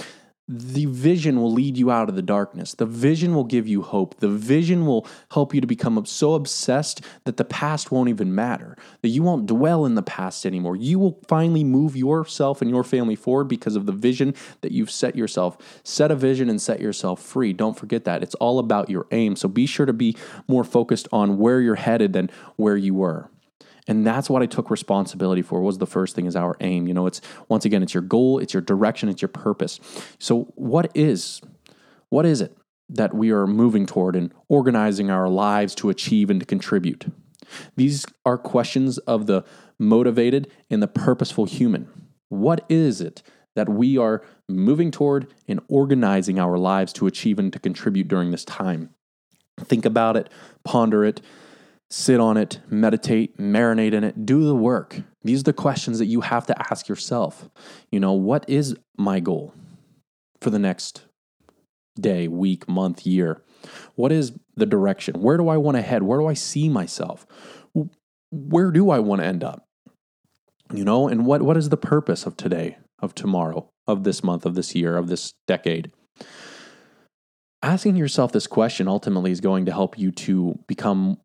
the 0.46 0.84
vision 0.86 1.40
will 1.40 1.52
lead 1.52 1.78
you 1.78 1.90
out 1.90 2.10
of 2.10 2.16
the 2.16 2.22
darkness. 2.22 2.74
The 2.74 2.84
vision 2.84 3.34
will 3.34 3.44
give 3.44 3.66
you 3.66 3.80
hope. 3.80 4.20
The 4.20 4.28
vision 4.28 4.84
will 4.84 5.06
help 5.30 5.54
you 5.54 5.60
to 5.62 5.66
become 5.66 6.04
so 6.04 6.34
obsessed 6.34 7.00
that 7.24 7.38
the 7.38 7.46
past 7.46 7.90
won't 7.90 8.10
even 8.10 8.34
matter, 8.34 8.76
that 9.00 9.08
you 9.08 9.22
won't 9.22 9.46
dwell 9.46 9.86
in 9.86 9.94
the 9.94 10.02
past 10.02 10.44
anymore. 10.44 10.76
You 10.76 10.98
will 10.98 11.18
finally 11.28 11.64
move 11.64 11.96
yourself 11.96 12.60
and 12.60 12.70
your 12.70 12.84
family 12.84 13.16
forward 13.16 13.48
because 13.48 13.74
of 13.74 13.86
the 13.86 13.92
vision 13.92 14.34
that 14.60 14.72
you've 14.72 14.90
set 14.90 15.16
yourself. 15.16 15.56
Set 15.82 16.10
a 16.10 16.16
vision 16.16 16.50
and 16.50 16.60
set 16.60 16.78
yourself 16.78 17.22
free. 17.22 17.54
Don't 17.54 17.78
forget 17.78 18.04
that. 18.04 18.22
It's 18.22 18.34
all 18.34 18.58
about 18.58 18.90
your 18.90 19.06
aim. 19.12 19.36
So 19.36 19.48
be 19.48 19.64
sure 19.64 19.86
to 19.86 19.94
be 19.94 20.14
more 20.46 20.64
focused 20.64 21.08
on 21.10 21.38
where 21.38 21.62
you're 21.62 21.74
headed 21.76 22.12
than 22.12 22.30
where 22.56 22.76
you 22.76 22.92
were. 22.92 23.30
And 23.86 24.06
that's 24.06 24.30
what 24.30 24.42
I 24.42 24.46
took 24.46 24.70
responsibility 24.70 25.42
for 25.42 25.60
was 25.60 25.78
the 25.78 25.86
first 25.86 26.16
thing 26.16 26.26
is 26.26 26.36
our 26.36 26.56
aim. 26.60 26.86
You 26.88 26.94
know, 26.94 27.06
it's 27.06 27.20
once 27.48 27.64
again, 27.64 27.82
it's 27.82 27.92
your 27.92 28.02
goal, 28.02 28.38
it's 28.38 28.54
your 28.54 28.62
direction, 28.62 29.08
it's 29.08 29.20
your 29.20 29.28
purpose. 29.28 29.78
So 30.18 30.52
what 30.54 30.90
is 30.94 31.42
what 32.08 32.24
is 32.24 32.40
it 32.40 32.56
that 32.88 33.14
we 33.14 33.30
are 33.30 33.46
moving 33.46 33.86
toward 33.86 34.14
and 34.16 34.32
organizing 34.48 35.10
our 35.10 35.28
lives 35.28 35.74
to 35.76 35.90
achieve 35.90 36.30
and 36.30 36.40
to 36.40 36.46
contribute? 36.46 37.06
These 37.76 38.06
are 38.24 38.38
questions 38.38 38.98
of 38.98 39.26
the 39.26 39.44
motivated 39.78 40.50
and 40.70 40.82
the 40.82 40.88
purposeful 40.88 41.44
human. 41.46 41.88
What 42.28 42.64
is 42.68 43.00
it 43.00 43.22
that 43.54 43.68
we 43.68 43.98
are 43.98 44.22
moving 44.48 44.90
toward 44.90 45.28
and 45.46 45.60
organizing 45.68 46.38
our 46.38 46.58
lives 46.58 46.92
to 46.94 47.06
achieve 47.06 47.38
and 47.38 47.52
to 47.52 47.58
contribute 47.58 48.08
during 48.08 48.30
this 48.30 48.44
time? 48.44 48.90
Think 49.60 49.84
about 49.84 50.16
it, 50.16 50.28
ponder 50.64 51.04
it, 51.04 51.20
sit 51.94 52.18
on 52.18 52.36
it, 52.36 52.58
meditate, 52.68 53.38
marinate 53.38 53.92
in 53.92 54.02
it, 54.02 54.26
do 54.26 54.44
the 54.44 54.54
work. 54.54 55.00
These 55.22 55.40
are 55.40 55.44
the 55.44 55.52
questions 55.52 56.00
that 56.00 56.06
you 56.06 56.22
have 56.22 56.44
to 56.46 56.72
ask 56.72 56.88
yourself. 56.88 57.48
You 57.92 58.00
know, 58.00 58.12
what 58.12 58.44
is 58.48 58.74
my 58.98 59.20
goal 59.20 59.54
for 60.40 60.50
the 60.50 60.58
next 60.58 61.04
day, 61.98 62.26
week, 62.26 62.68
month, 62.68 63.06
year? 63.06 63.42
What 63.94 64.10
is 64.10 64.32
the 64.56 64.66
direction? 64.66 65.22
Where 65.22 65.36
do 65.36 65.48
I 65.48 65.56
want 65.56 65.76
to 65.76 65.82
head? 65.82 66.02
Where 66.02 66.18
do 66.18 66.26
I 66.26 66.34
see 66.34 66.68
myself? 66.68 67.28
Where 68.32 68.72
do 68.72 68.90
I 68.90 68.98
want 68.98 69.20
to 69.20 69.26
end 69.26 69.44
up? 69.44 69.64
You 70.72 70.84
know, 70.84 71.06
and 71.06 71.24
what, 71.24 71.42
what 71.42 71.56
is 71.56 71.68
the 71.68 71.76
purpose 71.76 72.26
of 72.26 72.36
today, 72.36 72.76
of 72.98 73.14
tomorrow, 73.14 73.70
of 73.86 74.02
this 74.02 74.24
month, 74.24 74.44
of 74.44 74.56
this 74.56 74.74
year, 74.74 74.96
of 74.96 75.06
this 75.06 75.32
decade? 75.46 75.92
Asking 77.62 77.94
yourself 77.94 78.32
this 78.32 78.48
question 78.48 78.88
ultimately 78.88 79.30
is 79.30 79.40
going 79.40 79.64
to 79.66 79.72
help 79.72 79.96
you 79.96 80.10
to 80.10 80.58
become 80.66 81.18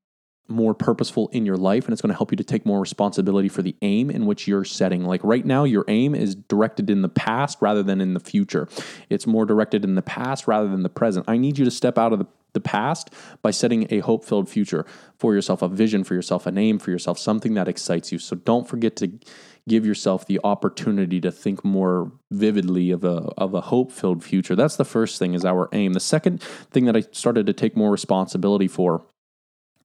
more 0.49 0.73
purposeful 0.73 1.27
in 1.29 1.45
your 1.45 1.57
life 1.57 1.85
and 1.85 1.93
it's 1.93 2.01
going 2.01 2.11
to 2.11 2.17
help 2.17 2.31
you 2.31 2.37
to 2.37 2.43
take 2.43 2.65
more 2.65 2.79
responsibility 2.79 3.49
for 3.49 3.61
the 3.61 3.75
aim 3.81 4.09
in 4.09 4.25
which 4.25 4.47
you're 4.47 4.65
setting. 4.65 5.05
Like 5.05 5.21
right 5.23 5.45
now, 5.45 5.63
your 5.63 5.85
aim 5.87 6.15
is 6.15 6.35
directed 6.35 6.89
in 6.89 7.01
the 7.01 7.09
past 7.09 7.57
rather 7.61 7.83
than 7.83 8.01
in 8.01 8.13
the 8.13 8.19
future. 8.19 8.67
It's 9.09 9.27
more 9.27 9.45
directed 9.45 9.83
in 9.83 9.95
the 9.95 10.01
past 10.01 10.47
rather 10.47 10.67
than 10.67 10.83
the 10.83 10.89
present. 10.89 11.25
I 11.27 11.37
need 11.37 11.57
you 11.57 11.65
to 11.65 11.71
step 11.71 11.97
out 11.97 12.13
of 12.13 12.19
the, 12.19 12.27
the 12.53 12.59
past 12.59 13.13
by 13.41 13.51
setting 13.51 13.87
a 13.89 13.99
hope 13.99 14.25
filled 14.25 14.49
future 14.49 14.85
for 15.17 15.33
yourself, 15.33 15.61
a 15.61 15.67
vision 15.67 16.03
for 16.03 16.15
yourself, 16.15 16.45
a 16.45 16.51
name 16.51 16.79
for 16.79 16.91
yourself, 16.91 17.19
something 17.19 17.53
that 17.53 17.67
excites 17.67 18.11
you. 18.11 18.19
So 18.19 18.35
don't 18.35 18.67
forget 18.67 18.95
to 18.97 19.11
give 19.67 19.85
yourself 19.85 20.25
the 20.25 20.39
opportunity 20.43 21.21
to 21.21 21.31
think 21.31 21.63
more 21.63 22.11
vividly 22.31 22.91
of 22.91 23.03
a 23.03 23.31
of 23.37 23.53
a 23.53 23.61
hope 23.61 23.91
filled 23.91 24.23
future. 24.23 24.55
That's 24.55 24.75
the 24.75 24.85
first 24.85 25.19
thing 25.19 25.35
is 25.35 25.45
our 25.45 25.69
aim. 25.71 25.93
The 25.93 25.99
second 25.99 26.41
thing 26.41 26.85
that 26.85 26.97
I 26.97 27.01
started 27.11 27.45
to 27.45 27.53
take 27.53 27.77
more 27.77 27.91
responsibility 27.91 28.67
for 28.67 29.05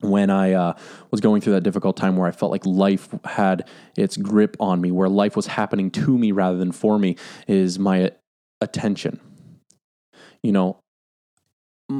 when 0.05 0.31
I 0.31 0.53
uh, 0.53 0.75
was 1.11 1.21
going 1.21 1.41
through 1.41 1.55
that 1.55 1.63
difficult 1.63 1.97
time 1.97 2.17
where 2.17 2.29
I 2.29 2.33
felt 2.33 2.53
like 2.53 2.65
life 2.67 3.09
had 3.25 3.69
its 3.97 4.17
grip 4.17 4.57
on 4.61 4.81
me, 4.81 4.91
where 4.91 5.09
life 5.09 5.37
was 5.37 5.47
happening 5.47 5.91
to 5.93 6.17
me 6.17 6.33
rather 6.33 6.59
than 6.59 6.73
for 6.73 6.99
me, 6.99 7.17
is 7.47 7.79
my 7.79 8.13
attention. 8.61 9.21
You 10.43 10.53
know, 10.53 10.79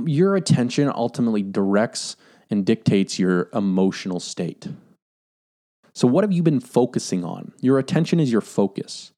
your 0.07 0.37
attention 0.37 0.91
ultimately 0.95 1.43
directs 1.43 2.17
and 2.51 2.65
dictates 2.65 3.19
your 3.19 3.49
emotional 3.53 4.21
state. 4.21 4.69
So, 5.95 6.09
what 6.09 6.25
have 6.25 6.33
you 6.33 6.43
been 6.43 6.61
focusing 6.61 7.25
on? 7.25 7.53
Your 7.61 7.79
attention 7.79 8.21
is 8.21 8.31
your 8.31 8.41
focus. 8.41 9.13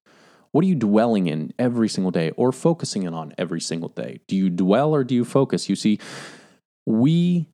What 0.53 0.65
are 0.65 0.69
you 0.69 0.75
dwelling 0.75 1.27
in 1.27 1.53
every 1.59 1.89
single 1.89 2.11
day 2.11 2.31
or 2.31 2.53
focusing 2.53 3.03
in 3.03 3.15
on 3.15 3.35
every 3.37 3.61
single 3.61 3.91
day? 3.91 4.21
Do 4.27 4.37
you 4.37 4.49
dwell 4.49 4.95
or 4.95 5.05
do 5.05 5.15
you 5.15 5.25
focus? 5.25 5.69
You 5.69 5.77
see, 5.77 5.99
we 6.87 7.49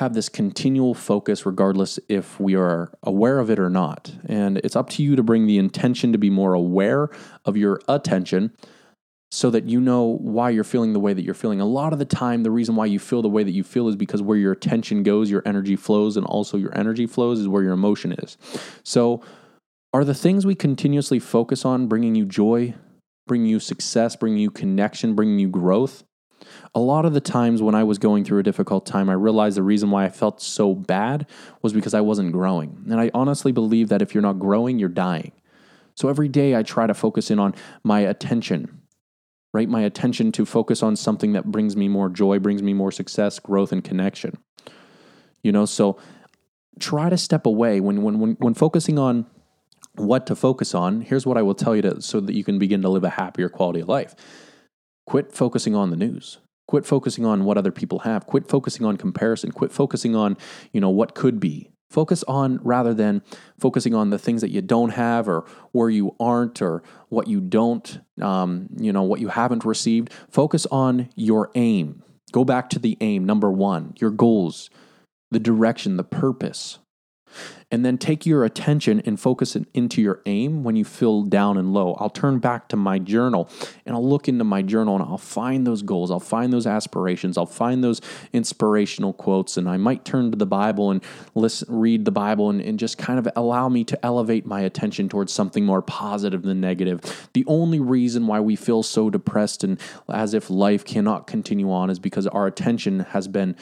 have 0.00 0.14
this 0.14 0.30
continual 0.30 0.94
focus 0.94 1.44
regardless 1.44 1.98
if 2.08 2.40
we 2.40 2.56
are 2.56 2.90
aware 3.02 3.38
of 3.38 3.50
it 3.50 3.58
or 3.58 3.68
not. 3.68 4.10
And 4.24 4.56
it's 4.64 4.74
up 4.74 4.88
to 4.90 5.02
you 5.02 5.14
to 5.14 5.22
bring 5.22 5.46
the 5.46 5.58
intention 5.58 6.12
to 6.12 6.18
be 6.18 6.30
more 6.30 6.54
aware 6.54 7.10
of 7.44 7.58
your 7.58 7.82
attention 7.86 8.56
so 9.30 9.50
that 9.50 9.64
you 9.64 9.78
know 9.78 10.16
why 10.22 10.48
you're 10.48 10.64
feeling 10.64 10.94
the 10.94 11.00
way 11.00 11.12
that 11.12 11.22
you're 11.22 11.34
feeling. 11.34 11.60
A 11.60 11.66
lot 11.66 11.92
of 11.92 11.98
the 11.98 12.06
time, 12.06 12.44
the 12.44 12.50
reason 12.50 12.76
why 12.76 12.86
you 12.86 12.98
feel 12.98 13.20
the 13.20 13.28
way 13.28 13.44
that 13.44 13.50
you 13.50 13.62
feel 13.62 13.88
is 13.88 13.94
because 13.94 14.22
where 14.22 14.38
your 14.38 14.52
attention 14.52 15.02
goes, 15.02 15.30
your 15.30 15.42
energy 15.44 15.76
flows, 15.76 16.16
and 16.16 16.24
also 16.24 16.56
your 16.56 16.74
energy 16.74 17.06
flows 17.06 17.38
is 17.38 17.46
where 17.46 17.62
your 17.62 17.74
emotion 17.74 18.12
is. 18.12 18.38
So, 18.82 19.22
are 19.92 20.04
the 20.04 20.14
things 20.14 20.46
we 20.46 20.54
continuously 20.54 21.18
focus 21.18 21.66
on 21.66 21.88
bringing 21.88 22.14
you 22.14 22.24
joy, 22.24 22.74
bringing 23.26 23.50
you 23.50 23.60
success, 23.60 24.16
bringing 24.16 24.38
you 24.38 24.50
connection, 24.50 25.14
bringing 25.14 25.38
you 25.38 25.50
growth? 25.50 26.04
A 26.74 26.80
lot 26.80 27.04
of 27.04 27.14
the 27.14 27.20
times 27.20 27.60
when 27.60 27.74
I 27.74 27.82
was 27.82 27.98
going 27.98 28.24
through 28.24 28.38
a 28.38 28.44
difficult 28.44 28.86
time, 28.86 29.10
I 29.10 29.14
realized 29.14 29.56
the 29.56 29.62
reason 29.62 29.90
why 29.90 30.04
I 30.04 30.08
felt 30.08 30.40
so 30.40 30.74
bad 30.74 31.26
was 31.62 31.72
because 31.72 31.94
I 31.94 32.00
wasn't 32.00 32.32
growing. 32.32 32.84
And 32.88 33.00
I 33.00 33.10
honestly 33.12 33.50
believe 33.50 33.88
that 33.88 34.02
if 34.02 34.14
you're 34.14 34.22
not 34.22 34.38
growing, 34.38 34.78
you're 34.78 34.88
dying. 34.88 35.32
So 35.96 36.08
every 36.08 36.28
day 36.28 36.54
I 36.54 36.62
try 36.62 36.86
to 36.86 36.94
focus 36.94 37.30
in 37.30 37.38
on 37.38 37.54
my 37.82 38.00
attention, 38.00 38.82
right? 39.52 39.68
My 39.68 39.82
attention 39.82 40.30
to 40.32 40.46
focus 40.46 40.82
on 40.82 40.94
something 40.94 41.32
that 41.32 41.46
brings 41.46 41.76
me 41.76 41.88
more 41.88 42.08
joy, 42.08 42.38
brings 42.38 42.62
me 42.62 42.72
more 42.72 42.92
success, 42.92 43.40
growth, 43.40 43.72
and 43.72 43.82
connection. 43.82 44.38
You 45.42 45.50
know, 45.52 45.66
so 45.66 45.98
try 46.78 47.10
to 47.10 47.18
step 47.18 47.46
away 47.46 47.80
when 47.80 48.02
when 48.02 48.20
when, 48.20 48.36
when 48.38 48.54
focusing 48.54 48.98
on 48.98 49.26
what 49.96 50.26
to 50.28 50.36
focus 50.36 50.74
on. 50.74 51.00
Here's 51.00 51.26
what 51.26 51.36
I 51.36 51.42
will 51.42 51.54
tell 51.54 51.74
you 51.74 51.82
to 51.82 52.00
so 52.00 52.20
that 52.20 52.34
you 52.34 52.44
can 52.44 52.58
begin 52.58 52.82
to 52.82 52.88
live 52.88 53.04
a 53.04 53.10
happier 53.10 53.48
quality 53.48 53.80
of 53.80 53.88
life. 53.88 54.14
Quit 55.06 55.32
focusing 55.32 55.74
on 55.74 55.90
the 55.90 55.96
news. 55.96 56.38
Quit 56.70 56.86
focusing 56.86 57.26
on 57.26 57.44
what 57.44 57.58
other 57.58 57.72
people 57.72 57.98
have. 57.98 58.26
Quit 58.26 58.48
focusing 58.48 58.86
on 58.86 58.96
comparison. 58.96 59.50
Quit 59.50 59.72
focusing 59.72 60.14
on, 60.14 60.36
you 60.72 60.80
know, 60.80 60.88
what 60.88 61.16
could 61.16 61.40
be. 61.40 61.68
Focus 61.90 62.22
on 62.28 62.60
rather 62.62 62.94
than 62.94 63.22
focusing 63.58 63.92
on 63.92 64.10
the 64.10 64.20
things 64.20 64.40
that 64.40 64.52
you 64.52 64.62
don't 64.62 64.90
have 64.90 65.28
or 65.28 65.44
where 65.72 65.90
you 65.90 66.14
aren't 66.20 66.62
or 66.62 66.84
what 67.08 67.26
you 67.26 67.40
don't, 67.40 67.98
um, 68.22 68.68
you 68.76 68.92
know, 68.92 69.02
what 69.02 69.18
you 69.18 69.26
haven't 69.26 69.64
received. 69.64 70.12
Focus 70.30 70.64
on 70.66 71.08
your 71.16 71.50
aim. 71.56 72.04
Go 72.30 72.44
back 72.44 72.70
to 72.70 72.78
the 72.78 72.96
aim, 73.00 73.24
number 73.24 73.50
one, 73.50 73.94
your 73.98 74.12
goals, 74.12 74.70
the 75.32 75.40
direction, 75.40 75.96
the 75.96 76.04
purpose 76.04 76.78
and 77.70 77.84
then 77.84 77.98
take 77.98 78.26
your 78.26 78.44
attention 78.44 79.00
and 79.06 79.18
focus 79.18 79.54
it 79.54 79.66
into 79.74 80.02
your 80.02 80.20
aim 80.26 80.64
when 80.64 80.76
you 80.76 80.84
feel 80.84 81.22
down 81.22 81.56
and 81.56 81.72
low. 81.72 81.94
I'll 81.94 82.10
turn 82.10 82.38
back 82.38 82.68
to 82.68 82.76
my 82.76 82.98
journal 82.98 83.48
and 83.86 83.94
I'll 83.94 84.08
look 84.08 84.28
into 84.28 84.44
my 84.44 84.62
journal 84.62 84.96
and 84.96 85.04
I'll 85.04 85.18
find 85.18 85.66
those 85.66 85.82
goals, 85.82 86.10
I'll 86.10 86.20
find 86.20 86.52
those 86.52 86.66
aspirations, 86.66 87.38
I'll 87.38 87.46
find 87.46 87.82
those 87.84 88.00
inspirational 88.32 89.12
quotes, 89.12 89.56
and 89.56 89.68
I 89.68 89.76
might 89.76 90.04
turn 90.04 90.30
to 90.30 90.36
the 90.36 90.46
Bible 90.46 90.90
and 90.90 91.02
listen, 91.34 91.68
read 91.70 92.04
the 92.04 92.10
Bible 92.10 92.50
and, 92.50 92.60
and 92.60 92.78
just 92.78 92.98
kind 92.98 93.18
of 93.18 93.28
allow 93.36 93.68
me 93.68 93.84
to 93.84 94.04
elevate 94.04 94.46
my 94.46 94.60
attention 94.60 95.08
towards 95.08 95.32
something 95.32 95.64
more 95.64 95.82
positive 95.82 96.42
than 96.42 96.60
negative. 96.60 97.28
The 97.32 97.44
only 97.46 97.80
reason 97.80 98.26
why 98.26 98.40
we 98.40 98.56
feel 98.56 98.82
so 98.82 99.10
depressed 99.10 99.64
and 99.64 99.80
as 100.08 100.34
if 100.34 100.50
life 100.50 100.84
cannot 100.84 101.26
continue 101.26 101.70
on 101.70 101.90
is 101.90 101.98
because 101.98 102.26
our 102.26 102.46
attention 102.46 103.00
has 103.00 103.28
been 103.28 103.56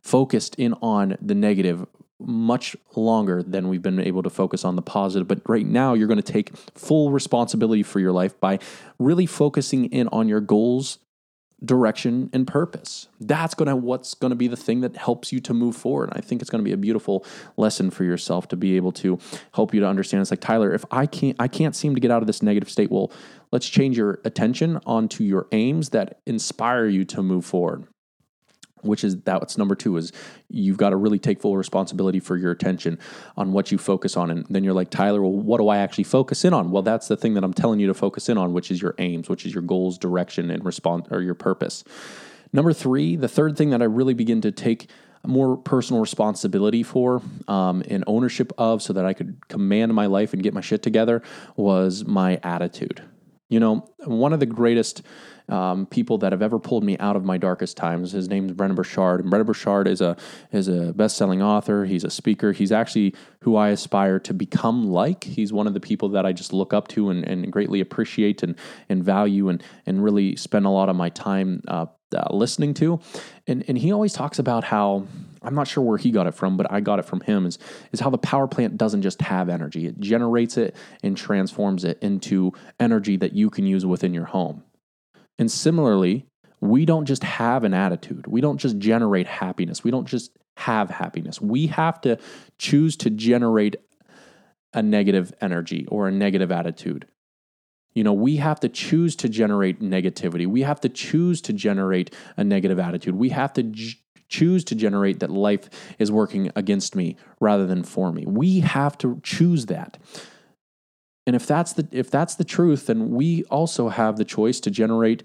focused 0.00 0.54
in 0.56 0.74
on 0.74 1.16
the 1.20 1.34
negative 1.34 1.86
much 2.26 2.76
longer 2.96 3.42
than 3.42 3.68
we've 3.68 3.82
been 3.82 4.00
able 4.00 4.22
to 4.22 4.30
focus 4.30 4.64
on 4.64 4.76
the 4.76 4.82
positive. 4.82 5.28
But 5.28 5.40
right 5.48 5.66
now, 5.66 5.94
you're 5.94 6.08
going 6.08 6.20
to 6.20 6.32
take 6.32 6.56
full 6.74 7.10
responsibility 7.10 7.82
for 7.82 8.00
your 8.00 8.12
life 8.12 8.38
by 8.40 8.58
really 8.98 9.26
focusing 9.26 9.86
in 9.86 10.08
on 10.08 10.28
your 10.28 10.40
goals, 10.40 10.98
direction, 11.64 12.30
and 12.32 12.46
purpose. 12.46 13.08
That's 13.20 13.54
going 13.54 13.68
to 13.68 13.76
what's 13.76 14.14
going 14.14 14.30
to 14.30 14.36
be 14.36 14.48
the 14.48 14.56
thing 14.56 14.80
that 14.80 14.96
helps 14.96 15.32
you 15.32 15.40
to 15.40 15.54
move 15.54 15.76
forward. 15.76 16.10
I 16.12 16.20
think 16.20 16.42
it's 16.42 16.50
going 16.50 16.62
to 16.62 16.68
be 16.68 16.72
a 16.72 16.76
beautiful 16.76 17.24
lesson 17.56 17.90
for 17.90 18.04
yourself 18.04 18.48
to 18.48 18.56
be 18.56 18.76
able 18.76 18.92
to 18.92 19.18
help 19.54 19.72
you 19.72 19.80
to 19.80 19.86
understand. 19.86 20.20
It's 20.22 20.30
like 20.30 20.40
Tyler, 20.40 20.74
if 20.74 20.84
I 20.90 21.06
can't, 21.06 21.36
I 21.40 21.48
can't 21.48 21.74
seem 21.74 21.94
to 21.94 22.00
get 22.00 22.10
out 22.10 22.22
of 22.22 22.26
this 22.26 22.42
negative 22.42 22.70
state. 22.70 22.90
Well, 22.90 23.10
let's 23.52 23.68
change 23.68 23.96
your 23.96 24.20
attention 24.24 24.80
onto 24.86 25.24
your 25.24 25.46
aims 25.52 25.90
that 25.90 26.20
inspire 26.26 26.86
you 26.86 27.04
to 27.06 27.22
move 27.22 27.44
forward 27.44 27.86
which 28.84 29.04
is 29.04 29.20
that's 29.22 29.58
number 29.58 29.74
two 29.74 29.96
is 29.96 30.12
you've 30.48 30.76
got 30.76 30.90
to 30.90 30.96
really 30.96 31.18
take 31.18 31.40
full 31.40 31.56
responsibility 31.56 32.20
for 32.20 32.36
your 32.36 32.50
attention 32.50 32.98
on 33.36 33.52
what 33.52 33.72
you 33.72 33.78
focus 33.78 34.16
on. 34.16 34.30
And 34.30 34.46
then 34.50 34.64
you're 34.64 34.74
like 34.74 34.90
tyler 34.90 35.22
well 35.22 35.32
what 35.32 35.58
do 35.58 35.68
i 35.68 35.78
actually 35.78 36.04
focus 36.04 36.44
in 36.44 36.52
on? 36.52 36.70
Well 36.70 36.82
that's 36.82 37.08
the 37.08 37.16
thing 37.16 37.34
that 37.34 37.44
i'm 37.44 37.54
telling 37.54 37.80
you 37.80 37.86
to 37.86 37.94
focus 37.94 38.28
in 38.28 38.38
on 38.38 38.52
which 38.52 38.70
is 38.70 38.80
your 38.80 38.94
aims 38.98 39.28
which 39.28 39.46
is 39.46 39.54
your 39.54 39.62
goals 39.62 39.98
direction 39.98 40.50
and 40.50 40.64
response 40.64 41.08
or 41.10 41.22
your 41.22 41.34
purpose. 41.34 41.84
Number 42.52 42.72
three 42.72 43.16
the 43.16 43.28
third 43.28 43.56
thing 43.56 43.70
that 43.70 43.82
i 43.82 43.86
really 43.86 44.14
begin 44.14 44.40
to 44.42 44.52
take 44.52 44.88
more 45.26 45.56
personal 45.56 46.02
responsibility 46.02 46.82
for 46.82 47.22
um, 47.48 47.82
and 47.88 48.04
ownership 48.06 48.52
of 48.58 48.82
so 48.82 48.92
that 48.92 49.06
i 49.06 49.12
could 49.12 49.48
command 49.48 49.94
my 49.94 50.06
life 50.06 50.32
and 50.32 50.42
get 50.42 50.52
my 50.52 50.60
shit 50.60 50.82
together 50.82 51.22
was 51.56 52.04
my 52.04 52.38
attitude. 52.42 53.02
You 53.48 53.60
know 53.60 53.88
one 54.04 54.32
of 54.32 54.40
the 54.40 54.46
greatest 54.46 55.02
um, 55.48 55.86
people 55.86 56.18
that 56.18 56.32
have 56.32 56.42
ever 56.42 56.58
pulled 56.58 56.84
me 56.84 56.96
out 56.98 57.16
of 57.16 57.24
my 57.24 57.36
darkest 57.36 57.76
times. 57.76 58.12
His 58.12 58.28
name 58.28 58.46
is 58.46 58.52
Brendon 58.52 58.74
Burchard, 58.74 59.20
and 59.20 59.30
Brendon 59.30 59.46
Burchard 59.46 59.86
is 59.86 60.00
a 60.00 60.16
is 60.52 60.68
a 60.68 60.92
best 60.92 61.16
selling 61.16 61.42
author. 61.42 61.84
He's 61.84 62.04
a 62.04 62.10
speaker. 62.10 62.52
He's 62.52 62.72
actually 62.72 63.14
who 63.40 63.56
I 63.56 63.68
aspire 63.68 64.18
to 64.20 64.34
become 64.34 64.88
like. 64.90 65.24
He's 65.24 65.52
one 65.52 65.66
of 65.66 65.74
the 65.74 65.80
people 65.80 66.08
that 66.10 66.24
I 66.24 66.32
just 66.32 66.52
look 66.52 66.72
up 66.72 66.88
to 66.88 67.10
and, 67.10 67.24
and 67.24 67.52
greatly 67.52 67.80
appreciate 67.80 68.42
and 68.42 68.56
and 68.88 69.04
value 69.04 69.48
and 69.48 69.62
and 69.86 70.02
really 70.02 70.36
spend 70.36 70.66
a 70.66 70.70
lot 70.70 70.88
of 70.88 70.96
my 70.96 71.10
time 71.10 71.62
uh, 71.68 71.86
uh, 72.14 72.34
listening 72.34 72.74
to. 72.74 73.00
And 73.46 73.64
and 73.68 73.76
he 73.76 73.92
always 73.92 74.12
talks 74.12 74.38
about 74.38 74.64
how 74.64 75.06
I'm 75.42 75.54
not 75.54 75.68
sure 75.68 75.84
where 75.84 75.98
he 75.98 76.10
got 76.10 76.26
it 76.26 76.34
from, 76.34 76.56
but 76.56 76.72
I 76.72 76.80
got 76.80 76.98
it 76.98 77.04
from 77.04 77.20
him. 77.20 77.44
Is 77.44 77.58
is 77.92 78.00
how 78.00 78.10
the 78.10 78.18
power 78.18 78.48
plant 78.48 78.78
doesn't 78.78 79.02
just 79.02 79.20
have 79.20 79.48
energy; 79.48 79.86
it 79.86 80.00
generates 80.00 80.56
it 80.56 80.74
and 81.02 81.16
transforms 81.16 81.84
it 81.84 81.98
into 82.02 82.52
energy 82.80 83.16
that 83.18 83.34
you 83.34 83.50
can 83.50 83.66
use 83.66 83.84
within 83.84 84.14
your 84.14 84.24
home. 84.24 84.62
And 85.38 85.50
similarly, 85.50 86.26
we 86.60 86.84
don't 86.84 87.06
just 87.06 87.24
have 87.24 87.64
an 87.64 87.74
attitude. 87.74 88.26
We 88.26 88.40
don't 88.40 88.58
just 88.58 88.78
generate 88.78 89.26
happiness. 89.26 89.84
We 89.84 89.90
don't 89.90 90.06
just 90.06 90.30
have 90.56 90.90
happiness. 90.90 91.40
We 91.40 91.66
have 91.68 92.00
to 92.02 92.18
choose 92.58 92.96
to 92.98 93.10
generate 93.10 93.76
a 94.72 94.82
negative 94.82 95.32
energy 95.40 95.86
or 95.88 96.08
a 96.08 96.12
negative 96.12 96.50
attitude. 96.50 97.06
You 97.94 98.02
know, 98.02 98.12
we 98.12 98.36
have 98.36 98.58
to 98.60 98.68
choose 98.68 99.14
to 99.16 99.28
generate 99.28 99.80
negativity. 99.80 100.46
We 100.46 100.62
have 100.62 100.80
to 100.80 100.88
choose 100.88 101.40
to 101.42 101.52
generate 101.52 102.12
a 102.36 102.42
negative 102.42 102.78
attitude. 102.78 103.14
We 103.14 103.28
have 103.28 103.52
to 103.52 103.62
j- 103.62 103.98
choose 104.28 104.64
to 104.64 104.74
generate 104.74 105.20
that 105.20 105.30
life 105.30 105.70
is 105.98 106.10
working 106.10 106.50
against 106.56 106.96
me 106.96 107.16
rather 107.40 107.66
than 107.66 107.84
for 107.84 108.10
me. 108.10 108.24
We 108.26 108.60
have 108.60 108.98
to 108.98 109.20
choose 109.22 109.66
that. 109.66 109.98
And 111.26 111.34
if 111.34 111.46
that's 111.46 111.72
the 111.72 111.88
if 111.90 112.10
that's 112.10 112.34
the 112.34 112.44
truth, 112.44 112.86
then 112.86 113.10
we 113.10 113.44
also 113.44 113.88
have 113.88 114.16
the 114.16 114.24
choice 114.24 114.60
to 114.60 114.70
generate 114.70 115.22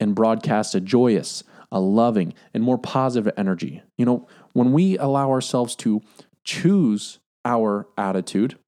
and 0.00 0.14
broadcast 0.14 0.74
a 0.74 0.80
joyous, 0.80 1.44
a 1.70 1.80
loving, 1.80 2.34
and 2.54 2.62
more 2.62 2.78
positive 2.78 3.32
energy. 3.36 3.82
You 3.96 4.06
know, 4.06 4.28
when 4.52 4.72
we 4.72 4.98
allow 4.98 5.30
ourselves 5.30 5.76
to 5.76 6.00
choose 6.44 7.18
our 7.44 7.86
attitude 7.96 8.58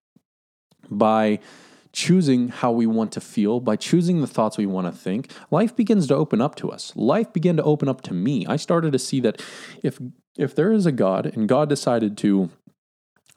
by 0.91 1.41
choosing 1.93 2.49
how 2.49 2.73
we 2.73 2.87
want 2.87 3.13
to 3.13 3.21
feel, 3.21 3.61
by 3.61 3.77
choosing 3.77 4.21
the 4.21 4.27
thoughts 4.27 4.59
we 4.59 4.67
want 4.67 4.87
to 4.87 4.93
think, 4.93 5.31
life 5.51 5.75
begins 5.77 6.09
to 6.09 6.15
open 6.15 6.41
up 6.41 6.57
to 6.57 6.71
us. 6.71 6.93
Life 6.97 7.33
began 7.33 7.57
to 7.57 7.63
open 7.63 7.89
up 7.89 8.03
to 8.03 8.13
me. 8.13 8.45
I 8.47 8.57
started 8.57 8.93
to 8.93 8.99
see 8.99 9.21
that 9.21 9.41
if 9.83 10.01
if 10.37 10.55
there 10.55 10.73
is 10.73 10.85
a 10.87 10.93
God 10.93 11.27
and 11.27 11.49
God 11.49 11.69
decided 11.69 12.19
to 12.19 12.51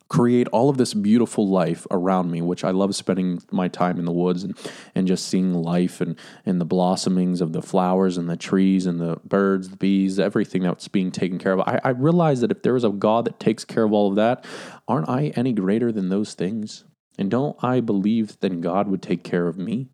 create 0.09 0.47
all 0.49 0.69
of 0.69 0.77
this 0.77 0.93
beautiful 0.93 1.47
life 1.47 1.85
around 1.91 2.31
me, 2.31 2.41
which 2.41 2.63
I 2.63 2.71
love 2.71 2.95
spending 2.95 3.41
my 3.51 3.67
time 3.67 3.99
in 3.99 4.05
the 4.05 4.11
woods 4.11 4.43
and, 4.43 4.57
and 4.95 5.07
just 5.07 5.27
seeing 5.27 5.53
life 5.53 5.99
and, 5.99 6.17
and 6.45 6.61
the 6.61 6.65
blossomings 6.65 7.41
of 7.41 7.53
the 7.53 7.61
flowers 7.61 8.17
and 8.17 8.29
the 8.29 8.37
trees 8.37 8.85
and 8.85 9.01
the 9.01 9.17
birds, 9.25 9.69
the 9.69 9.77
bees, 9.77 10.19
everything 10.19 10.63
that's 10.63 10.87
being 10.87 11.11
taken 11.11 11.37
care 11.37 11.53
of. 11.53 11.59
I, 11.61 11.79
I 11.83 11.89
realize 11.89 12.41
that 12.41 12.51
if 12.51 12.61
there 12.61 12.75
is 12.75 12.83
a 12.83 12.89
God 12.89 13.25
that 13.25 13.39
takes 13.39 13.65
care 13.65 13.83
of 13.83 13.93
all 13.93 14.09
of 14.09 14.15
that, 14.15 14.45
aren't 14.87 15.09
I 15.09 15.33
any 15.35 15.53
greater 15.53 15.91
than 15.91 16.09
those 16.09 16.33
things? 16.33 16.85
And 17.17 17.31
don't 17.31 17.61
I 17.63 17.81
believe 17.81 18.39
that 18.39 18.61
God 18.61 18.87
would 18.87 19.01
take 19.01 19.23
care 19.23 19.47
of 19.47 19.57
me? 19.57 19.89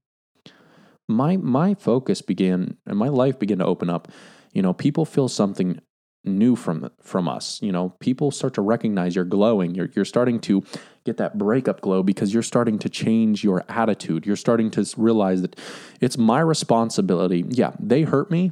My 1.07 1.37
my 1.37 1.73
focus 1.73 2.21
began 2.21 2.77
and 2.85 2.97
my 2.97 3.09
life 3.09 3.39
began 3.39 3.59
to 3.59 3.65
open 3.65 3.89
up. 3.89 4.09
You 4.53 4.61
know, 4.61 4.73
people 4.73 5.05
feel 5.05 5.27
something 5.27 5.79
new 6.23 6.55
from 6.55 6.89
from 7.01 7.27
us. 7.27 7.61
You 7.61 7.71
know, 7.71 7.89
people 7.99 8.31
start 8.31 8.53
to 8.55 8.61
recognize 8.61 9.15
you're 9.15 9.25
glowing. 9.25 9.75
You're 9.75 9.89
you're 9.95 10.05
starting 10.05 10.39
to 10.41 10.63
get 11.03 11.17
that 11.17 11.37
breakup 11.37 11.81
glow 11.81 12.03
because 12.03 12.33
you're 12.33 12.43
starting 12.43 12.79
to 12.79 12.89
change 12.89 13.43
your 13.43 13.63
attitude. 13.67 14.25
You're 14.25 14.35
starting 14.35 14.71
to 14.71 14.85
realize 14.97 15.41
that 15.41 15.59
it's 15.99 16.17
my 16.17 16.39
responsibility. 16.39 17.45
Yeah, 17.49 17.71
they 17.79 18.03
hurt 18.03 18.31
me 18.31 18.51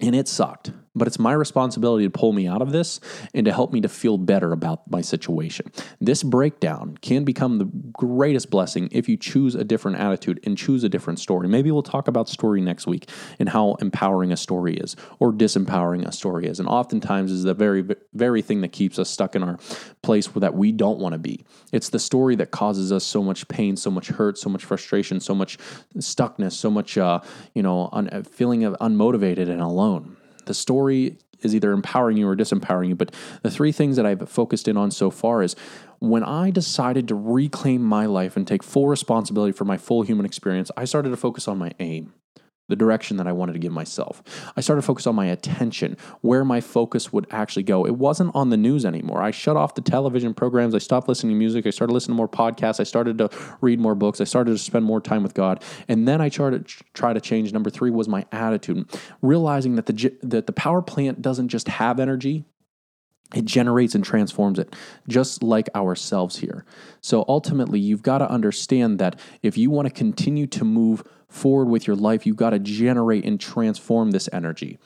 and 0.00 0.14
it 0.14 0.28
sucked 0.28 0.72
but 0.96 1.06
it's 1.06 1.18
my 1.18 1.32
responsibility 1.32 2.04
to 2.04 2.10
pull 2.10 2.32
me 2.32 2.48
out 2.48 2.62
of 2.62 2.72
this 2.72 2.98
and 3.34 3.44
to 3.44 3.52
help 3.52 3.72
me 3.72 3.80
to 3.82 3.88
feel 3.88 4.18
better 4.18 4.52
about 4.52 4.90
my 4.90 5.02
situation. 5.02 5.70
This 6.00 6.22
breakdown 6.22 6.98
can 7.02 7.22
become 7.22 7.58
the 7.58 7.66
greatest 7.92 8.50
blessing 8.50 8.88
if 8.90 9.08
you 9.08 9.16
choose 9.16 9.54
a 9.54 9.62
different 9.62 9.98
attitude 9.98 10.40
and 10.44 10.56
choose 10.56 10.82
a 10.82 10.88
different 10.88 11.20
story. 11.20 11.48
Maybe 11.48 11.70
we'll 11.70 11.82
talk 11.82 12.08
about 12.08 12.28
story 12.28 12.60
next 12.60 12.86
week 12.86 13.10
and 13.38 13.50
how 13.50 13.74
empowering 13.74 14.32
a 14.32 14.36
story 14.36 14.76
is 14.76 14.96
or 15.18 15.32
disempowering 15.32 16.06
a 16.06 16.12
story 16.12 16.46
is. 16.46 16.58
And 16.58 16.68
oftentimes 16.68 17.30
is 17.30 17.42
the 17.42 17.54
very 17.54 17.84
very 18.14 18.42
thing 18.42 18.62
that 18.62 18.72
keeps 18.72 18.98
us 18.98 19.10
stuck 19.10 19.36
in 19.36 19.42
our 19.42 19.58
place 20.02 20.26
that 20.28 20.54
we 20.54 20.72
don't 20.72 20.98
want 20.98 21.12
to 21.12 21.18
be. 21.18 21.44
It's 21.72 21.90
the 21.90 21.98
story 21.98 22.36
that 22.36 22.50
causes 22.50 22.90
us 22.90 23.04
so 23.04 23.22
much 23.22 23.46
pain, 23.48 23.76
so 23.76 23.90
much 23.90 24.08
hurt, 24.08 24.38
so 24.38 24.48
much 24.48 24.64
frustration, 24.64 25.20
so 25.20 25.34
much 25.34 25.58
stuckness, 25.98 26.52
so 26.52 26.70
much 26.70 26.96
uh, 26.96 27.20
you 27.54 27.62
know, 27.62 27.90
un- 27.92 28.24
feeling 28.24 28.64
of 28.64 28.74
unmotivated 28.80 29.50
and 29.50 29.60
alone 29.60 30.16
the 30.46 30.54
story 30.54 31.18
is 31.42 31.54
either 31.54 31.72
empowering 31.72 32.16
you 32.16 32.26
or 32.28 32.34
disempowering 32.34 32.88
you. 32.88 32.94
But 32.94 33.14
the 33.42 33.50
three 33.50 33.72
things 33.72 33.96
that 33.96 34.06
I've 34.06 34.28
focused 34.28 34.68
in 34.68 34.76
on 34.76 34.90
so 34.90 35.10
far 35.10 35.42
is 35.42 35.54
when 35.98 36.24
I 36.24 36.50
decided 36.50 37.08
to 37.08 37.14
reclaim 37.14 37.82
my 37.82 38.06
life 38.06 38.36
and 38.36 38.46
take 38.46 38.62
full 38.62 38.88
responsibility 38.88 39.52
for 39.52 39.64
my 39.64 39.76
full 39.76 40.02
human 40.02 40.26
experience, 40.26 40.70
I 40.76 40.84
started 40.84 41.10
to 41.10 41.16
focus 41.16 41.46
on 41.46 41.58
my 41.58 41.72
aim 41.78 42.14
the 42.68 42.76
direction 42.76 43.16
that 43.16 43.26
I 43.26 43.32
wanted 43.32 43.52
to 43.52 43.58
give 43.58 43.72
myself. 43.72 44.22
I 44.56 44.60
started 44.60 44.82
to 44.82 44.86
focus 44.86 45.06
on 45.06 45.14
my 45.14 45.26
attention, 45.26 45.96
where 46.20 46.44
my 46.44 46.60
focus 46.60 47.12
would 47.12 47.26
actually 47.30 47.62
go. 47.62 47.86
It 47.86 47.96
wasn't 47.96 48.34
on 48.34 48.50
the 48.50 48.56
news 48.56 48.84
anymore. 48.84 49.22
I 49.22 49.30
shut 49.30 49.56
off 49.56 49.74
the 49.74 49.80
television 49.80 50.34
programs. 50.34 50.74
I 50.74 50.78
stopped 50.78 51.08
listening 51.08 51.34
to 51.34 51.38
music. 51.38 51.66
I 51.66 51.70
started 51.70 51.92
listening 51.92 52.14
to 52.14 52.18
more 52.18 52.28
podcasts. 52.28 52.80
I 52.80 52.84
started 52.84 53.18
to 53.18 53.30
read 53.60 53.78
more 53.78 53.94
books. 53.94 54.20
I 54.20 54.24
started 54.24 54.52
to 54.52 54.58
spend 54.58 54.84
more 54.84 55.00
time 55.00 55.22
with 55.22 55.34
God. 55.34 55.62
And 55.88 56.06
then 56.08 56.20
I 56.20 56.28
started 56.28 56.66
to 56.66 56.84
try 56.94 57.12
to 57.12 57.20
change. 57.20 57.52
Number 57.52 57.70
three 57.70 57.90
was 57.90 58.08
my 58.08 58.26
attitude, 58.32 58.88
realizing 59.22 59.76
that 59.76 59.86
the 59.86 60.16
that 60.22 60.46
the 60.46 60.52
power 60.52 60.82
plant 60.82 61.22
doesn't 61.22 61.48
just 61.48 61.68
have 61.68 62.00
energy, 62.00 62.44
it 63.34 63.44
generates 63.44 63.94
and 63.94 64.04
transforms 64.04 64.58
it, 64.58 64.74
just 65.08 65.42
like 65.42 65.68
ourselves 65.74 66.36
here. 66.36 66.64
So 67.00 67.24
ultimately, 67.26 67.80
you've 67.80 68.02
got 68.02 68.18
to 68.18 68.30
understand 68.30 68.98
that 68.98 69.18
if 69.42 69.58
you 69.58 69.70
want 69.70 69.88
to 69.88 69.94
continue 69.94 70.46
to 70.48 70.64
move 70.64 71.02
forward 71.28 71.68
with 71.68 71.86
your 71.86 71.96
life, 71.96 72.26
you've 72.26 72.36
got 72.36 72.50
to 72.50 72.58
generate 72.58 73.24
and 73.24 73.40
transform 73.40 74.10
this 74.10 74.28
energy 74.32 74.78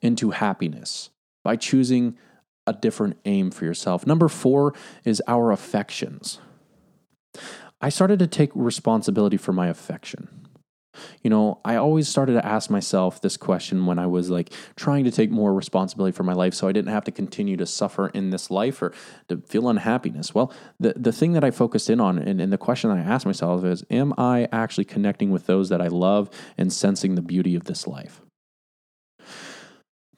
into 0.00 0.30
happiness 0.30 1.10
by 1.42 1.56
choosing 1.56 2.16
a 2.66 2.72
different 2.72 3.18
aim 3.24 3.50
for 3.50 3.64
yourself. 3.64 4.06
Number 4.06 4.28
four 4.28 4.74
is 5.04 5.22
our 5.26 5.50
affections. 5.50 6.38
I 7.80 7.88
started 7.88 8.18
to 8.20 8.26
take 8.26 8.50
responsibility 8.54 9.36
for 9.36 9.52
my 9.52 9.68
affection. 9.68 10.41
You 11.22 11.30
know, 11.30 11.60
I 11.64 11.76
always 11.76 12.08
started 12.08 12.34
to 12.34 12.46
ask 12.46 12.70
myself 12.70 13.20
this 13.20 13.36
question 13.36 13.86
when 13.86 13.98
I 13.98 14.06
was 14.06 14.30
like 14.30 14.52
trying 14.76 15.04
to 15.04 15.10
take 15.10 15.30
more 15.30 15.54
responsibility 15.54 16.14
for 16.14 16.22
my 16.22 16.32
life 16.32 16.54
so 16.54 16.68
I 16.68 16.72
didn't 16.72 16.92
have 16.92 17.04
to 17.04 17.10
continue 17.10 17.56
to 17.56 17.66
suffer 17.66 18.08
in 18.08 18.30
this 18.30 18.50
life 18.50 18.82
or 18.82 18.92
to 19.28 19.38
feel 19.38 19.68
unhappiness. 19.68 20.34
Well, 20.34 20.52
the, 20.78 20.94
the 20.96 21.12
thing 21.12 21.32
that 21.32 21.44
I 21.44 21.50
focused 21.50 21.88
in 21.88 22.00
on 22.00 22.18
and, 22.18 22.40
and 22.40 22.52
the 22.52 22.58
question 22.58 22.90
I 22.90 23.00
asked 23.00 23.26
myself 23.26 23.64
is 23.64 23.84
Am 23.90 24.12
I 24.18 24.48
actually 24.52 24.84
connecting 24.84 25.30
with 25.30 25.46
those 25.46 25.68
that 25.68 25.80
I 25.80 25.88
love 25.88 26.30
and 26.58 26.72
sensing 26.72 27.14
the 27.14 27.22
beauty 27.22 27.54
of 27.54 27.64
this 27.64 27.86
life? 27.86 28.20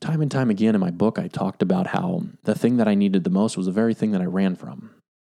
Time 0.01 0.21
and 0.21 0.31
time 0.31 0.51
again 0.51 0.75
in 0.75 0.81
my 0.81 0.91
book, 0.91 1.19
I 1.19 1.29
talked 1.29 1.63
about 1.63 1.89
how 1.89 2.25
the 2.43 2.55
thing 2.55 2.77
that 2.77 2.89
I 2.89 2.95
needed 2.95 3.25
the 3.25 3.31
most 3.31 3.57
was 3.57 3.67
the 3.67 3.73
very 3.73 3.95
thing 3.95 4.11
that 4.11 4.21
I 4.21 4.27
ran 4.27 4.55
from 4.55 4.91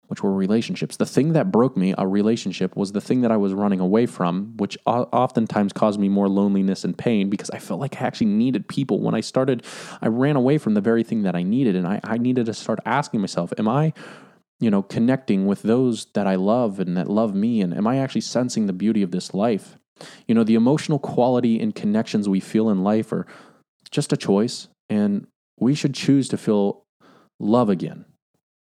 which 0.10 0.24
were 0.24 0.34
relationships. 0.34 0.98
The 0.98 1.06
thing 1.06 1.34
that 1.34 1.52
broke 1.52 1.78
me, 1.78 1.94
a 1.96 2.08
relationship, 2.08 2.76
was 2.76 2.94
the 2.94 3.00
thing 3.00 3.22
that 3.22 3.32
I 3.32 3.38
was 3.38 3.54
running 3.54 3.80
away 3.80 4.08
from, 4.08 4.58
which 4.58 4.76
oftentimes 4.88 5.72
caused 5.72 6.00
me 6.00 6.10
more 6.10 6.28
loneliness 6.28 6.84
and 6.84 6.98
pain 6.98 7.30
because 7.30 7.52
I 7.52 7.60
felt 7.60 7.80
like 7.80 8.02
I 8.02 8.06
actually 8.06 8.28
needed 8.28 8.68
people. 8.68 9.02
When 9.02 9.14
I 9.14 9.22
started, 9.22 9.64
I 10.02 10.08
ran 10.08 10.36
away 10.36 10.58
from 10.58 10.74
the 10.74 10.82
very 10.82 11.04
thing 11.04 11.22
that 11.24 11.36
I 11.36 11.44
needed. 11.44 11.76
And 11.76 11.88
I, 11.88 12.00
I 12.04 12.18
needed 12.18 12.48
to 12.48 12.56
start 12.56 12.80
asking 12.88 13.22
myself, 13.22 13.54
am 13.60 13.68
I, 13.68 13.94
you 14.60 14.72
know, 14.72 14.82
connecting 14.82 15.46
with 15.46 15.62
those 15.62 16.06
that 16.16 16.26
I 16.26 16.36
love 16.36 16.80
and 16.80 16.98
that 16.98 17.08
love 17.08 17.36
me? 17.36 17.62
And 17.62 17.72
am 17.72 17.86
I 17.86 18.00
actually 18.00 18.22
sensing 18.22 18.66
the 18.66 18.74
beauty 18.74 19.04
of 19.04 19.12
this 19.12 19.36
life? 19.36 19.78
You 20.28 20.34
know, 20.34 20.44
the 20.44 20.56
emotional 20.56 20.98
quality 20.98 21.60
and 21.60 21.76
connections 21.76 22.28
we 22.28 22.40
feel 22.40 22.72
in 22.72 22.84
life 22.84 23.12
are 23.14 23.28
just 23.92 24.12
a 24.12 24.18
choice. 24.18 24.70
And 24.90 25.28
we 25.60 25.76
should 25.76 25.94
choose 25.94 26.28
to 26.30 26.38
feel 26.38 26.84
love 27.40 27.70
again 27.70 28.06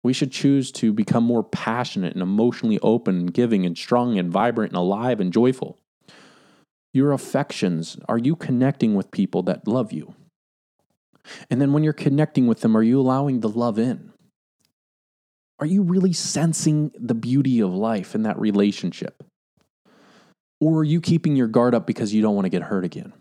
we 0.05 0.13
should 0.13 0.31
choose 0.31 0.71
to 0.71 0.93
become 0.93 1.25
more 1.25 1.43
passionate 1.43 2.13
and 2.13 2.23
emotionally 2.23 2.79
open 2.81 3.17
and 3.17 3.35
giving 3.35 3.65
and 3.65 3.77
strong 3.77 4.19
and 4.19 4.31
vibrant 4.31 4.71
and 4.71 4.79
alive 4.79 5.19
and 5.19 5.33
joyful. 5.33 5.79
Your 6.93 7.11
affections, 7.11 7.97
are 8.07 8.19
you 8.19 8.37
connecting 8.37 8.95
with 8.95 9.11
people 9.11 9.43
that 9.45 9.67
love 9.67 9.93
you? 9.93 10.15
And 11.51 11.61
then 11.61 11.73
when 11.73 11.83
you're 11.83 11.95
connecting 11.95 12.47
with 12.47 12.61
them, 12.61 12.77
are 12.77 12.83
you 12.83 13.01
allowing 13.01 13.41
the 13.41 13.49
love 13.49 13.79
in? 13.79 14.13
Are 15.59 15.67
you 15.67 15.83
really 15.83 16.13
sensing 16.13 16.93
the 16.95 17.15
beauty 17.15 17.61
of 17.61 17.75
life 17.75 18.15
in 18.15 18.25
that 18.25 18.39
relationship? 18.39 19.25
Or 20.61 20.81
are 20.81 20.85
you 20.85 21.01
keeping 21.01 21.35
your 21.35 21.49
guard 21.49 21.75
up 21.75 21.87
because 21.87 22.13
you 22.13 22.21
don't 22.21 22.35
want 22.35 22.45
to 22.45 22.51
get 22.51 22.63
hurt 22.63 22.85
again? 22.85 23.15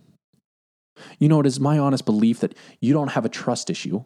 You 1.18 1.30
know, 1.30 1.40
it 1.40 1.46
is 1.46 1.62
my 1.62 1.80
honest 1.80 2.06
belief 2.06 2.42
that 2.42 2.56
you 2.82 2.94
don't 2.94 3.10
have 3.10 3.24
a 3.24 3.30
trust 3.30 3.70
issue. 3.70 4.04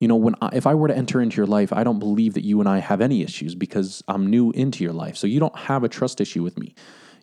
You 0.00 0.08
know, 0.08 0.16
when 0.16 0.34
I, 0.40 0.50
if 0.54 0.66
I 0.66 0.74
were 0.74 0.88
to 0.88 0.96
enter 0.96 1.20
into 1.20 1.36
your 1.36 1.46
life, 1.46 1.72
I 1.72 1.84
don't 1.84 1.98
believe 1.98 2.34
that 2.34 2.44
you 2.44 2.58
and 2.60 2.68
I 2.68 2.78
have 2.78 3.00
any 3.00 3.22
issues 3.22 3.54
because 3.54 4.02
I'm 4.08 4.26
new 4.26 4.50
into 4.52 4.82
your 4.82 4.94
life. 4.94 5.16
So 5.16 5.26
you 5.26 5.38
don't 5.38 5.56
have 5.56 5.84
a 5.84 5.88
trust 5.88 6.20
issue 6.20 6.42
with 6.42 6.58
me. 6.58 6.74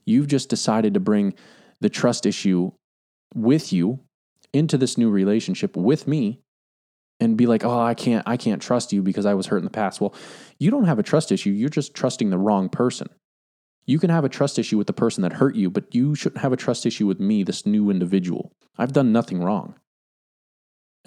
You've 0.05 0.27
just 0.27 0.49
decided 0.49 0.93
to 0.93 0.99
bring 0.99 1.33
the 1.81 1.89
trust 1.89 2.25
issue 2.25 2.71
with 3.33 3.73
you 3.73 3.99
into 4.53 4.77
this 4.77 4.97
new 4.97 5.09
relationship 5.09 5.75
with 5.75 6.07
me 6.07 6.39
and 7.19 7.35
be 7.35 7.47
like, 7.47 7.65
"Oh, 7.65 7.79
I 7.79 7.93
can't 7.93 8.23
I 8.27 8.37
can't 8.37 8.61
trust 8.61 8.93
you 8.93 9.01
because 9.01 9.25
I 9.25 9.33
was 9.33 9.47
hurt 9.47 9.57
in 9.57 9.65
the 9.65 9.71
past." 9.71 9.99
Well, 9.99 10.13
you 10.59 10.71
don't 10.71 10.85
have 10.85 10.99
a 10.99 11.03
trust 11.03 11.31
issue. 11.31 11.49
You're 11.49 11.69
just 11.69 11.93
trusting 11.93 12.29
the 12.29 12.37
wrong 12.37 12.69
person. 12.69 13.09
You 13.85 13.99
can 13.99 14.09
have 14.09 14.25
a 14.25 14.29
trust 14.29 14.59
issue 14.59 14.77
with 14.77 14.87
the 14.87 14.93
person 14.93 15.23
that 15.23 15.33
hurt 15.33 15.55
you, 15.55 15.69
but 15.69 15.95
you 15.95 16.13
shouldn't 16.13 16.41
have 16.41 16.53
a 16.53 16.57
trust 16.57 16.85
issue 16.85 17.07
with 17.07 17.19
me, 17.19 17.43
this 17.43 17.65
new 17.65 17.89
individual. 17.89 18.51
I've 18.77 18.93
done 18.93 19.11
nothing 19.11 19.41
wrong. 19.41 19.75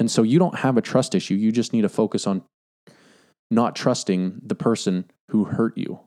And 0.01 0.11
so 0.11 0.23
you 0.23 0.39
don't 0.39 0.59
have 0.61 0.79
a 0.79 0.83
trust 0.83 1.15
issue. 1.15 1.35
You 1.35 1.53
just 1.53 1.75
need 1.75 1.83
to 1.83 1.89
focus 1.89 2.27
on 2.27 2.43
not 3.51 3.77
trusting 3.77 4.41
the 4.43 4.55
person 4.55 5.05
who 5.31 5.45
hurt 5.45 5.77
you. 5.77 6.01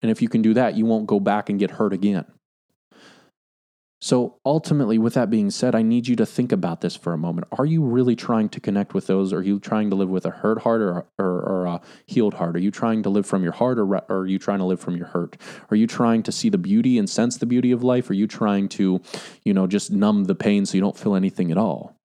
And 0.00 0.10
if 0.10 0.22
you 0.22 0.28
can 0.28 0.42
do 0.42 0.54
that, 0.54 0.76
you 0.76 0.86
won't 0.86 1.06
go 1.06 1.18
back 1.18 1.50
and 1.50 1.58
get 1.58 1.72
hurt 1.72 1.92
again. 1.92 2.26
So 4.00 4.36
ultimately, 4.44 4.98
with 4.98 5.14
that 5.14 5.30
being 5.30 5.50
said, 5.50 5.74
I 5.74 5.82
need 5.82 6.06
you 6.06 6.14
to 6.16 6.26
think 6.26 6.52
about 6.52 6.82
this 6.82 6.94
for 6.94 7.14
a 7.14 7.18
moment. 7.18 7.48
Are 7.58 7.64
you 7.64 7.82
really 7.82 8.14
trying 8.14 8.50
to 8.50 8.60
connect 8.60 8.94
with 8.94 9.08
those? 9.08 9.32
Are 9.32 9.42
you 9.42 9.58
trying 9.58 9.90
to 9.90 9.96
live 9.96 10.10
with 10.10 10.26
a 10.26 10.30
hurt 10.30 10.60
heart 10.60 10.80
or, 10.80 11.06
or, 11.18 11.40
or 11.40 11.66
a 11.66 11.80
healed 12.06 12.34
heart? 12.34 12.54
Are 12.54 12.60
you 12.60 12.70
trying 12.70 13.02
to 13.02 13.08
live 13.08 13.26
from 13.26 13.42
your 13.42 13.52
heart 13.52 13.78
or, 13.78 13.86
or 13.86 14.04
are 14.08 14.26
you 14.26 14.38
trying 14.38 14.58
to 14.58 14.64
live 14.64 14.78
from 14.78 14.96
your 14.96 15.06
hurt? 15.06 15.36
Are 15.70 15.76
you 15.76 15.88
trying 15.88 16.22
to 16.24 16.30
see 16.30 16.50
the 16.50 16.58
beauty 16.58 16.98
and 16.98 17.10
sense 17.10 17.38
the 17.38 17.46
beauty 17.46 17.72
of 17.72 17.82
life? 17.82 18.08
Are 18.10 18.14
you 18.14 18.28
trying 18.28 18.68
to, 18.68 19.00
you 19.44 19.54
know, 19.54 19.66
just 19.66 19.90
numb 19.90 20.24
the 20.24 20.36
pain 20.36 20.66
so 20.66 20.76
you 20.76 20.82
don't 20.82 20.96
feel 20.96 21.16
anything 21.16 21.50
at 21.50 21.58
all? 21.58 21.95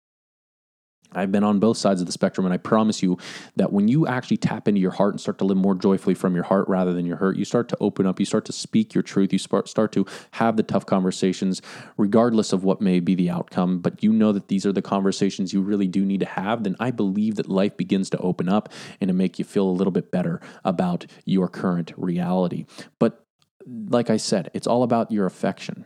I've 1.14 1.32
been 1.32 1.44
on 1.44 1.60
both 1.60 1.78
sides 1.78 2.02
of 2.02 2.06
the 2.08 2.14
spectrum, 2.14 2.46
and 2.46 2.54
I 2.54 2.58
promise 2.58 3.04
you 3.04 3.18
that 3.56 3.74
when 3.74 3.88
you 3.88 4.08
actually 4.08 4.38
tap 4.38 4.68
into 4.68 4.80
your 4.80 4.92
heart 4.92 5.14
and 5.14 5.22
start 5.22 5.38
to 5.40 5.46
live 5.46 5.58
more 5.58 5.76
joyfully 5.76 6.14
from 6.14 6.36
your 6.36 6.44
heart 6.44 6.68
rather 6.68 6.94
than 6.94 7.06
your 7.06 7.18
hurt, 7.18 7.38
you 7.38 7.46
start 7.46 7.70
to 7.70 7.78
open 7.80 8.06
up, 8.06 8.20
you 8.20 8.26
start 8.26 8.46
to 8.46 8.54
speak 8.54 8.94
your 8.94 9.04
truth, 9.04 9.34
you 9.34 9.40
start 9.40 9.92
to 9.92 10.06
have 10.32 10.58
the 10.58 10.64
tough 10.64 10.86
conversations, 10.86 11.62
regardless 11.98 12.54
of 12.54 12.64
what 12.64 12.82
may 12.82 13.00
be 13.00 13.16
the 13.16 13.30
outcome. 13.30 13.80
But 13.80 14.04
you 14.04 14.14
know 14.14 14.32
that 14.32 14.48
these 14.48 14.66
are 14.66 14.74
the 14.74 14.82
conversations 14.82 15.54
you 15.54 15.62
really 15.62 15.88
do 15.88 16.06
need 16.06 16.22
to 16.22 16.26
have. 16.26 16.64
Then 16.64 16.76
I 16.80 16.92
believe 16.92 17.36
that 17.36 17.50
life 17.50 17.76
begins 17.78 18.10
to 18.12 18.18
open 18.20 18.48
up 18.48 18.70
and 19.00 19.08
to 19.08 19.14
make 19.14 19.40
you 19.40 19.46
feel 19.46 19.68
a 19.68 19.72
little 19.72 19.92
bit 19.92 20.12
better 20.12 20.42
about 20.64 21.06
your 21.26 21.48
current 21.48 21.92
reality. 21.98 22.66
But 23.00 23.26
like 23.68 24.10
I 24.10 24.18
said, 24.18 24.50
it's 24.54 24.68
all 24.68 24.84
about 24.84 25.12
your 25.12 25.26
affection. 25.26 25.86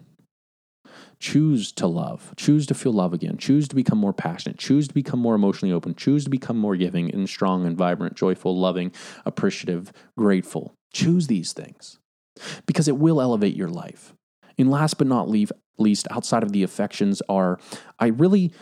Choose 1.19 1.71
to 1.73 1.87
love. 1.87 2.33
Choose 2.37 2.65
to 2.67 2.73
feel 2.73 2.93
love 2.93 3.13
again. 3.13 3.37
Choose 3.37 3.67
to 3.67 3.75
become 3.75 3.97
more 3.97 4.13
passionate. 4.13 4.57
Choose 4.57 4.87
to 4.87 4.93
become 4.93 5.19
more 5.19 5.35
emotionally 5.35 5.73
open. 5.73 5.95
Choose 5.95 6.23
to 6.25 6.29
become 6.29 6.57
more 6.57 6.75
giving 6.75 7.13
and 7.13 7.27
strong 7.27 7.65
and 7.65 7.77
vibrant, 7.77 8.15
joyful, 8.15 8.57
loving, 8.57 8.91
appreciative, 9.25 9.91
grateful. 10.17 10.73
Choose 10.93 11.27
these 11.27 11.53
things 11.53 11.99
because 12.65 12.87
it 12.87 12.97
will 12.97 13.21
elevate 13.21 13.55
your 13.55 13.69
life. 13.69 14.13
And 14.57 14.71
last 14.71 14.97
but 14.97 15.07
not 15.07 15.29
least, 15.29 16.07
outside 16.11 16.43
of 16.43 16.51
the 16.51 16.63
affections, 16.63 17.21
are 17.27 17.59
I 17.99 18.07
really 18.07 18.53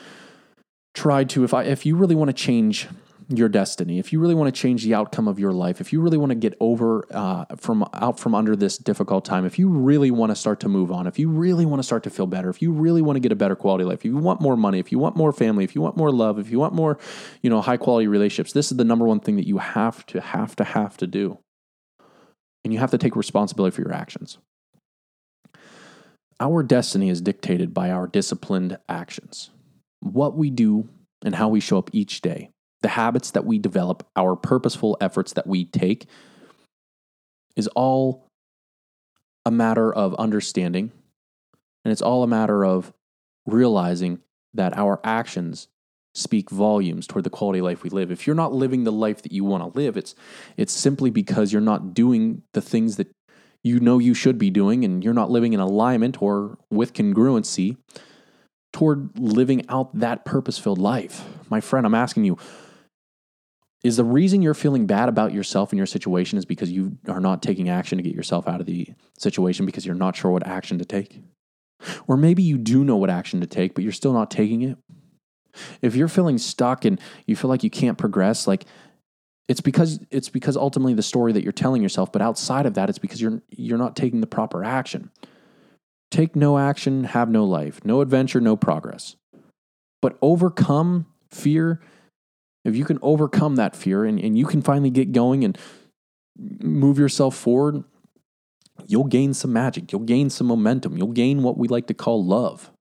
tried 0.93 1.30
to 1.30 1.43
if 1.43 1.54
I 1.54 1.63
if 1.63 1.86
you 1.86 1.96
really 1.96 2.15
want 2.15 2.30
to 2.30 2.34
change 2.34 2.88
your 3.30 3.50
destiny, 3.50 4.00
if 4.00 4.12
you 4.12 4.20
really 4.20 4.34
want 4.34 4.54
to 4.54 4.62
change 4.62 4.84
the 4.84 4.94
outcome 4.94 5.28
of 5.28 5.40
your 5.40 5.52
life, 5.52 5.82
if 5.82 5.94
you 5.94 6.02
really 6.02 6.18
want 6.18 6.32
to 6.32 6.36
get 6.36 6.56
over 6.60 7.06
uh, 7.12 7.46
from 7.58 7.88
out 7.94 8.20
from 8.20 8.34
under 8.34 8.56
this 8.56 8.78
difficult 8.78 9.26
time, 9.26 9.46
if 9.46 9.60
you 9.60 9.70
really 9.70 10.12
want 10.12 10.32
to 10.32 10.36
start 10.36 10.60
to 10.62 10.70
move 10.70 10.92
on, 10.92 11.08
if 11.08 11.20
you 11.20 11.30
really 11.30 11.66
want 11.66 11.80
to 11.80 11.84
start 11.84 12.04
to 12.04 12.10
feel 12.10 12.28
better, 12.28 12.50
if 12.50 12.62
you 12.62 12.72
really 12.72 13.02
want 13.02 13.16
to 13.16 13.20
get 13.20 13.32
a 13.32 13.36
better 13.36 13.56
quality 13.56 13.84
life, 13.84 14.00
if 14.00 14.06
you 14.06 14.18
want 14.18 14.42
more 14.42 14.56
money, 14.56 14.80
if 14.80 14.92
you 14.92 15.00
want 15.00 15.16
more 15.16 15.32
family, 15.32 15.64
if 15.64 15.76
you 15.76 15.82
want 15.82 15.98
more 15.98 16.12
love, 16.12 16.40
if 16.40 16.50
you 16.50 16.60
want 16.60 16.74
more, 16.74 16.98
you 17.42 17.50
know, 17.50 17.62
high 17.62 17.78
quality 17.78 18.08
relationships, 18.08 18.54
this 18.54 18.72
is 18.72 18.78
the 18.78 18.86
number 18.86 19.06
one 19.06 19.20
thing 19.20 19.36
that 19.36 19.48
you 19.48 19.58
have 19.58 20.06
to 20.08 20.22
have 20.22 20.56
to 20.56 20.64
have 20.64 20.98
to 20.98 21.08
do. 21.08 21.38
And 22.64 22.72
you 22.72 22.80
have 22.80 22.92
to 22.92 22.98
take 22.98 23.16
responsibility 23.16 23.76
for 23.76 23.82
your 23.82 23.94
actions. 23.94 24.38
Our 26.40 26.64
destiny 26.64 27.10
is 27.10 27.22
dictated 27.22 27.74
by 27.74 27.92
our 27.92 28.08
disciplined 28.08 28.78
actions. 28.88 29.50
What 30.00 30.38
we 30.38 30.50
do 30.50 30.88
and 31.26 31.36
how 31.36 31.50
we 31.50 31.60
show 31.60 31.78
up 31.78 31.90
each 31.94 32.22
day 32.22 32.53
the 32.84 32.89
habits 32.89 33.32
that 33.32 33.46
we 33.46 33.58
develop, 33.58 34.06
our 34.15 34.36
purposeful 34.36 34.96
efforts 35.02 35.34
that 35.34 35.48
we 35.48 35.65
take, 35.65 36.06
is 37.56 37.67
all 37.69 38.28
a 39.46 39.52
matter 39.52 39.91
of 39.91 40.13
understanding. 40.15 40.91
And 41.84 41.91
it's 41.91 42.02
all 42.02 42.24
a 42.24 42.28
matter 42.28 42.63
of 42.63 42.93
realizing 43.46 44.19
that 44.54 44.78
our 44.78 45.00
actions 45.04 45.67
speak 46.15 46.50
volumes 46.52 47.08
toward 47.08 47.24
the 47.24 47.30
quality 47.30 47.60
of 47.60 47.65
life 47.65 47.84
we 47.84 47.89
live. 47.89 48.12
If 48.12 48.28
you're 48.28 48.36
not 48.36 48.54
living 48.54 48.84
the 48.84 48.91
life 48.91 49.24
that 49.24 49.32
you 49.32 49.43
want 49.43 49.63
to 49.63 49.78
live, 49.78 49.98
it's 49.98 50.13
it's 50.58 50.72
simply 50.72 51.10
because 51.10 51.52
you're 51.52 51.62
not 51.62 51.93
doing 51.93 52.43
the 52.54 52.62
things 52.62 52.98
that 52.98 53.08
you 53.63 53.80
know 53.80 53.98
you 53.98 54.13
should 54.13 54.38
be 54.38 54.52
doing 54.52 54.86
and 54.86 55.04
you're 55.04 55.13
not 55.13 55.32
living 55.32 55.54
in 55.54 55.60
alignment 55.60 56.22
or 56.22 56.58
with 56.69 56.93
congruency 56.93 57.78
toward 58.72 59.17
living 59.17 59.65
out 59.69 59.98
that 59.98 60.26
purpose-filled 60.26 60.80
life. 60.80 61.24
My 61.50 61.62
friend, 61.62 61.86
I'm 61.86 61.96
asking 61.96 62.26
you, 62.26 62.38
is 63.84 63.98
the 63.98 64.04
reason 64.04 64.41
you're 64.41 64.54
feeling 64.54 64.86
bad 64.86 65.10
about 65.10 65.34
yourself 65.34 65.72
and 65.72 65.78
your 65.78 65.86
situation 65.86 66.38
is 66.38 66.46
because 66.46 66.72
you 66.72 66.98
are 67.08 67.19
not 67.19 67.43
taking 67.43 67.69
action 67.69 67.98
to 67.98 68.04
get 68.04 68.15
yourself 68.15 68.48
out 68.48 68.62
of 68.62 68.65
the 68.65 68.88
situation 69.17 69.65
because 69.65 69.86
you're 69.86 69.96
not 69.96 70.15
sure 70.15 70.32
what 70.32 70.48
action 70.48 70.80
to 70.80 70.86
take? 70.86 71.22
Or 72.08 72.15
maybe 72.15 72.41
you 72.41 72.58
do 72.58 72.86
know 72.86 72.96
what 72.96 73.10
action 73.10 73.41
to 73.41 73.48
take, 73.48 73.76
but 73.76 73.84
you're 73.84 73.91
still 73.91 74.13
not 74.13 74.32
taking 74.32 74.62
it. 74.62 74.78
If 75.82 75.96
you're 75.96 76.08
feeling 76.08 76.38
stuck 76.38 76.86
and 76.86 77.00
you 77.28 77.36
feel 77.36 77.50
like 77.50 77.63
you 77.63 77.69
can't 77.69 77.98
progress, 77.98 78.48
like 78.48 78.65
it's 79.50 79.62
because 79.62 80.00
it's 80.10 80.30
because 80.30 80.56
ultimately 80.56 80.93
the 80.93 81.04
story 81.04 81.34
that 81.34 81.43
you're 81.43 81.52
telling 81.52 81.82
yourself, 81.82 82.12
but 82.12 82.22
outside 82.22 82.65
of 82.65 82.76
that, 82.76 82.89
it's 82.89 83.00
because 83.00 83.22
you're 83.22 83.41
you're 83.50 83.78
not 83.78 83.96
taking 83.96 84.22
the 84.22 84.28
proper 84.28 84.63
action. 84.63 85.12
Take 86.10 86.36
no 86.36 86.58
action, 86.58 87.04
have 87.04 87.30
no 87.30 87.43
life, 87.43 87.84
no 87.84 88.00
adventure, 88.00 88.39
no 88.39 88.56
progress. 88.56 89.15
But 90.02 90.17
overcome 90.22 91.08
fear 91.30 91.82
if 92.63 92.76
you 92.76 92.86
can 92.86 92.99
overcome 93.02 93.56
that 93.58 93.76
fear 93.76 94.06
and, 94.06 94.19
and 94.19 94.38
you 94.38 94.45
can 94.45 94.62
finally 94.62 94.89
get 94.89 95.12
going 95.12 95.43
and 95.43 95.58
move 96.38 96.97
yourself 96.97 97.36
forward, 97.36 97.84
you'll 98.88 99.04
gain 99.04 99.34
some 99.34 99.54
magic. 99.54 99.91
You'll 99.91 100.02
gain 100.02 100.30
some 100.30 100.47
momentum. 100.47 100.97
You'll 100.97 101.08
gain 101.08 101.43
what 101.43 101.58
we 101.58 101.67
like 101.67 101.88
to 101.88 101.93
call 101.93 102.23
love. 102.23 102.71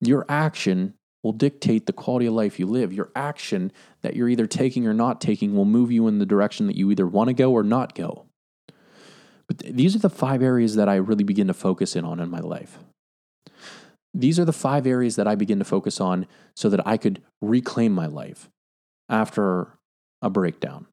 Your 0.00 0.26
action 0.28 0.94
will 1.22 1.32
dictate 1.32 1.86
the 1.86 1.92
quality 1.92 2.26
of 2.26 2.34
life 2.34 2.58
you 2.60 2.66
live. 2.66 2.92
Your 2.92 3.10
action 3.16 3.72
that 4.02 4.14
you're 4.14 4.28
either 4.28 4.46
taking 4.46 4.86
or 4.86 4.94
not 4.94 5.20
taking 5.20 5.54
will 5.54 5.64
move 5.64 5.90
you 5.90 6.06
in 6.06 6.18
the 6.18 6.26
direction 6.26 6.66
that 6.66 6.76
you 6.76 6.90
either 6.90 7.06
want 7.06 7.28
to 7.28 7.34
go 7.34 7.52
or 7.52 7.62
not 7.62 7.94
go. 7.94 8.26
But 9.48 9.58
th- 9.58 9.74
these 9.74 9.96
are 9.96 10.00
the 10.00 10.10
five 10.10 10.42
areas 10.42 10.76
that 10.76 10.88
I 10.88 10.96
really 10.96 11.24
begin 11.24 11.46
to 11.46 11.54
focus 11.54 11.96
in 11.96 12.04
on 12.04 12.20
in 12.20 12.28
my 12.28 12.40
life. 12.40 12.78
These 14.18 14.38
are 14.38 14.44
the 14.44 14.52
five 14.52 14.86
areas 14.86 15.16
that 15.16 15.28
I 15.28 15.34
begin 15.34 15.58
to 15.58 15.64
focus 15.64 16.00
on 16.00 16.26
so 16.54 16.68
that 16.70 16.86
I 16.86 16.96
could 16.96 17.22
reclaim 17.42 17.92
my 17.92 18.06
life 18.06 18.48
after 19.08 19.78
a 20.22 20.30
breakdown. 20.30 20.86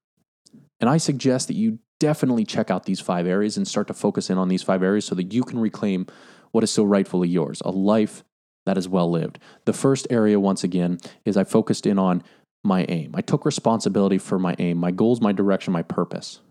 And 0.80 0.90
I 0.90 0.98
suggest 0.98 1.48
that 1.48 1.56
you 1.56 1.80
definitely 2.00 2.44
check 2.44 2.70
out 2.70 2.84
these 2.84 3.00
five 3.00 3.26
areas 3.26 3.56
and 3.56 3.66
start 3.66 3.88
to 3.88 3.94
focus 3.94 4.30
in 4.30 4.38
on 4.38 4.50
these 4.50 4.62
five 4.62 4.84
areas 4.84 5.06
so 5.06 5.16
that 5.16 5.34
you 5.34 5.44
can 5.44 5.60
reclaim 5.60 6.06
what 6.52 6.66
is 6.66 6.72
so 6.72 6.84
rightfully 6.84 7.30
yours 7.30 7.62
a 7.64 7.72
life 7.72 8.24
that 8.66 8.78
is 8.78 8.90
well 8.90 9.10
lived. 9.10 9.40
The 9.66 9.74
first 9.74 10.06
area, 10.10 10.40
once 10.40 10.64
again, 10.64 11.00
is 11.24 11.38
I 11.38 11.46
focused 11.46 11.86
in 11.86 11.98
on 11.98 12.24
my 12.64 12.86
aim. 12.90 13.12
I 13.14 13.22
took 13.22 13.46
responsibility 13.46 14.18
for 14.18 14.38
my 14.38 14.56
aim, 14.60 14.78
my 14.78 14.92
goals, 14.92 15.22
my 15.22 15.32
direction, 15.32 15.72
my 15.72 15.84
purpose. 15.84 16.42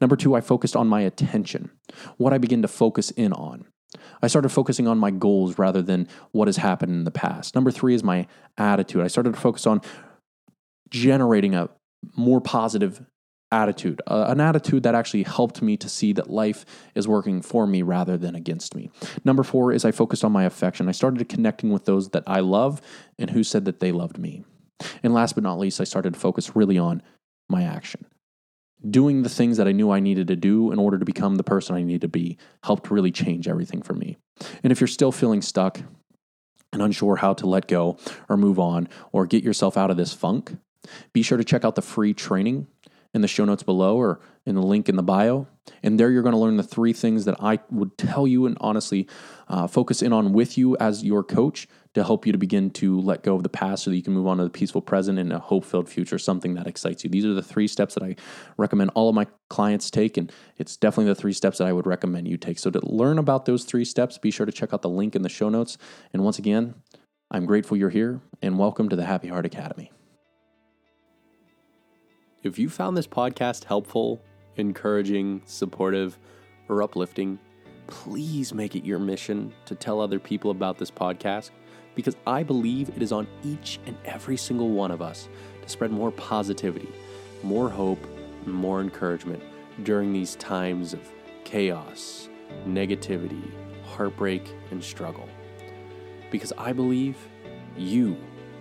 Number 0.00 0.16
two, 0.16 0.34
I 0.34 0.40
focused 0.40 0.76
on 0.76 0.88
my 0.88 1.00
attention, 1.02 1.70
what 2.16 2.32
I 2.32 2.38
begin 2.38 2.62
to 2.62 2.68
focus 2.68 3.10
in 3.10 3.32
on. 3.32 3.66
I 4.22 4.26
started 4.26 4.48
focusing 4.50 4.88
on 4.88 4.98
my 4.98 5.10
goals 5.10 5.58
rather 5.58 5.82
than 5.82 6.08
what 6.32 6.48
has 6.48 6.56
happened 6.56 6.92
in 6.92 7.04
the 7.04 7.10
past. 7.10 7.54
Number 7.54 7.70
three 7.70 7.94
is 7.94 8.02
my 8.02 8.26
attitude. 8.56 9.02
I 9.02 9.08
started 9.08 9.34
to 9.34 9.40
focus 9.40 9.66
on 9.66 9.80
generating 10.90 11.54
a 11.54 11.68
more 12.16 12.40
positive 12.40 13.04
attitude, 13.50 14.00
uh, 14.06 14.26
an 14.28 14.40
attitude 14.40 14.82
that 14.82 14.94
actually 14.94 15.24
helped 15.24 15.60
me 15.60 15.76
to 15.76 15.88
see 15.88 16.12
that 16.14 16.30
life 16.30 16.64
is 16.94 17.06
working 17.06 17.42
for 17.42 17.66
me 17.66 17.82
rather 17.82 18.16
than 18.16 18.34
against 18.34 18.74
me. 18.74 18.90
Number 19.24 19.42
four 19.42 19.72
is 19.72 19.84
I 19.84 19.92
focused 19.92 20.24
on 20.24 20.32
my 20.32 20.44
affection. 20.44 20.88
I 20.88 20.92
started 20.92 21.28
connecting 21.28 21.70
with 21.70 21.84
those 21.84 22.10
that 22.10 22.24
I 22.26 22.40
love 22.40 22.80
and 23.18 23.30
who 23.30 23.44
said 23.44 23.66
that 23.66 23.80
they 23.80 23.92
loved 23.92 24.18
me. 24.18 24.44
And 25.02 25.12
last 25.12 25.34
but 25.34 25.44
not 25.44 25.58
least, 25.58 25.80
I 25.80 25.84
started 25.84 26.14
to 26.14 26.20
focus 26.20 26.56
really 26.56 26.78
on 26.78 27.02
my 27.48 27.62
action 27.62 28.06
doing 28.88 29.22
the 29.22 29.28
things 29.28 29.56
that 29.56 29.68
I 29.68 29.72
knew 29.72 29.90
I 29.90 30.00
needed 30.00 30.28
to 30.28 30.36
do 30.36 30.72
in 30.72 30.78
order 30.78 30.98
to 30.98 31.04
become 31.04 31.36
the 31.36 31.44
person 31.44 31.76
I 31.76 31.82
needed 31.82 32.02
to 32.02 32.08
be 32.08 32.38
helped 32.64 32.90
really 32.90 33.12
change 33.12 33.48
everything 33.48 33.82
for 33.82 33.94
me. 33.94 34.16
And 34.62 34.72
if 34.72 34.80
you're 34.80 34.88
still 34.88 35.12
feeling 35.12 35.42
stuck, 35.42 35.80
and 36.72 36.82
unsure 36.82 37.16
how 37.16 37.34
to 37.34 37.46
let 37.46 37.68
go 37.68 37.98
or 38.28 38.36
move 38.36 38.58
on 38.58 38.88
or 39.12 39.26
get 39.26 39.44
yourself 39.44 39.76
out 39.76 39.90
of 39.90 39.96
this 39.96 40.12
funk, 40.12 40.56
be 41.12 41.22
sure 41.22 41.38
to 41.38 41.44
check 41.44 41.64
out 41.64 41.74
the 41.74 41.82
free 41.82 42.14
training 42.14 42.66
in 43.14 43.20
the 43.20 43.28
show 43.28 43.44
notes 43.44 43.62
below 43.62 43.96
or 43.96 44.20
in 44.46 44.54
the 44.54 44.62
link 44.62 44.88
in 44.88 44.96
the 44.96 45.02
bio. 45.02 45.46
And 45.82 46.00
there 46.00 46.10
you're 46.10 46.22
going 46.22 46.34
to 46.34 46.38
learn 46.38 46.56
the 46.56 46.62
three 46.62 46.92
things 46.92 47.26
that 47.26 47.36
I 47.40 47.60
would 47.70 47.98
tell 47.98 48.26
you 48.26 48.46
and 48.46 48.56
honestly 48.60 49.06
uh, 49.48 49.66
focus 49.66 50.02
in 50.02 50.12
on 50.12 50.32
with 50.32 50.56
you 50.56 50.76
as 50.78 51.04
your 51.04 51.22
coach 51.22 51.68
to 51.94 52.02
help 52.02 52.24
you 52.24 52.32
to 52.32 52.38
begin 52.38 52.70
to 52.70 52.98
let 53.00 53.22
go 53.22 53.34
of 53.36 53.42
the 53.42 53.48
past 53.48 53.84
so 53.84 53.90
that 53.90 53.96
you 53.96 54.02
can 54.02 54.14
move 54.14 54.26
on 54.26 54.38
to 54.38 54.44
the 54.44 54.50
peaceful 54.50 54.80
present 54.80 55.18
and 55.18 55.32
a 55.32 55.38
hope 55.38 55.64
filled 55.64 55.88
future, 55.88 56.18
something 56.18 56.54
that 56.54 56.66
excites 56.66 57.04
you. 57.04 57.10
These 57.10 57.26
are 57.26 57.34
the 57.34 57.42
three 57.42 57.68
steps 57.68 57.94
that 57.94 58.02
I 58.02 58.16
recommend 58.56 58.90
all 58.94 59.10
of 59.10 59.14
my 59.14 59.26
clients 59.50 59.90
take. 59.90 60.16
And 60.16 60.32
it's 60.56 60.76
definitely 60.76 61.12
the 61.12 61.20
three 61.20 61.34
steps 61.34 61.58
that 61.58 61.66
I 61.66 61.72
would 61.72 61.86
recommend 61.86 62.28
you 62.28 62.38
take. 62.38 62.58
So 62.58 62.70
to 62.70 62.80
learn 62.86 63.18
about 63.18 63.44
those 63.44 63.64
three 63.64 63.84
steps, 63.84 64.16
be 64.16 64.30
sure 64.30 64.46
to 64.46 64.52
check 64.52 64.72
out 64.72 64.80
the 64.80 64.88
link 64.88 65.14
in 65.14 65.22
the 65.22 65.28
show 65.28 65.50
notes. 65.50 65.76
And 66.14 66.24
once 66.24 66.38
again, 66.38 66.74
I'm 67.30 67.44
grateful 67.44 67.76
you're 67.76 67.90
here 67.90 68.20
and 68.40 68.58
welcome 68.58 68.88
to 68.88 68.96
the 68.96 69.04
Happy 69.04 69.28
Heart 69.28 69.44
Academy. 69.44 69.92
If 72.42 72.58
you 72.58 72.70
found 72.70 72.96
this 72.96 73.06
podcast 73.06 73.64
helpful, 73.64 74.20
encouraging, 74.56 75.42
supportive, 75.44 76.18
or 76.68 76.82
uplifting, 76.82 77.38
please 77.86 78.54
make 78.54 78.74
it 78.74 78.84
your 78.84 78.98
mission 78.98 79.52
to 79.66 79.74
tell 79.74 80.00
other 80.00 80.18
people 80.18 80.50
about 80.50 80.78
this 80.78 80.90
podcast 80.90 81.50
because 81.94 82.16
I 82.26 82.42
believe 82.42 82.88
it 82.90 83.02
is 83.02 83.12
on 83.12 83.26
each 83.44 83.78
and 83.86 83.96
every 84.04 84.36
single 84.36 84.70
one 84.70 84.90
of 84.90 85.02
us 85.02 85.28
to 85.62 85.68
spread 85.68 85.90
more 85.90 86.10
positivity, 86.10 86.88
more 87.42 87.68
hope, 87.68 88.04
and 88.44 88.54
more 88.54 88.80
encouragement 88.80 89.42
during 89.84 90.12
these 90.12 90.36
times 90.36 90.92
of 90.92 91.00
chaos, 91.44 92.28
negativity, 92.66 93.50
heartbreak, 93.84 94.54
and 94.70 94.82
struggle. 94.82 95.28
Because 96.30 96.52
I 96.56 96.72
believe 96.72 97.16
you 97.76 98.16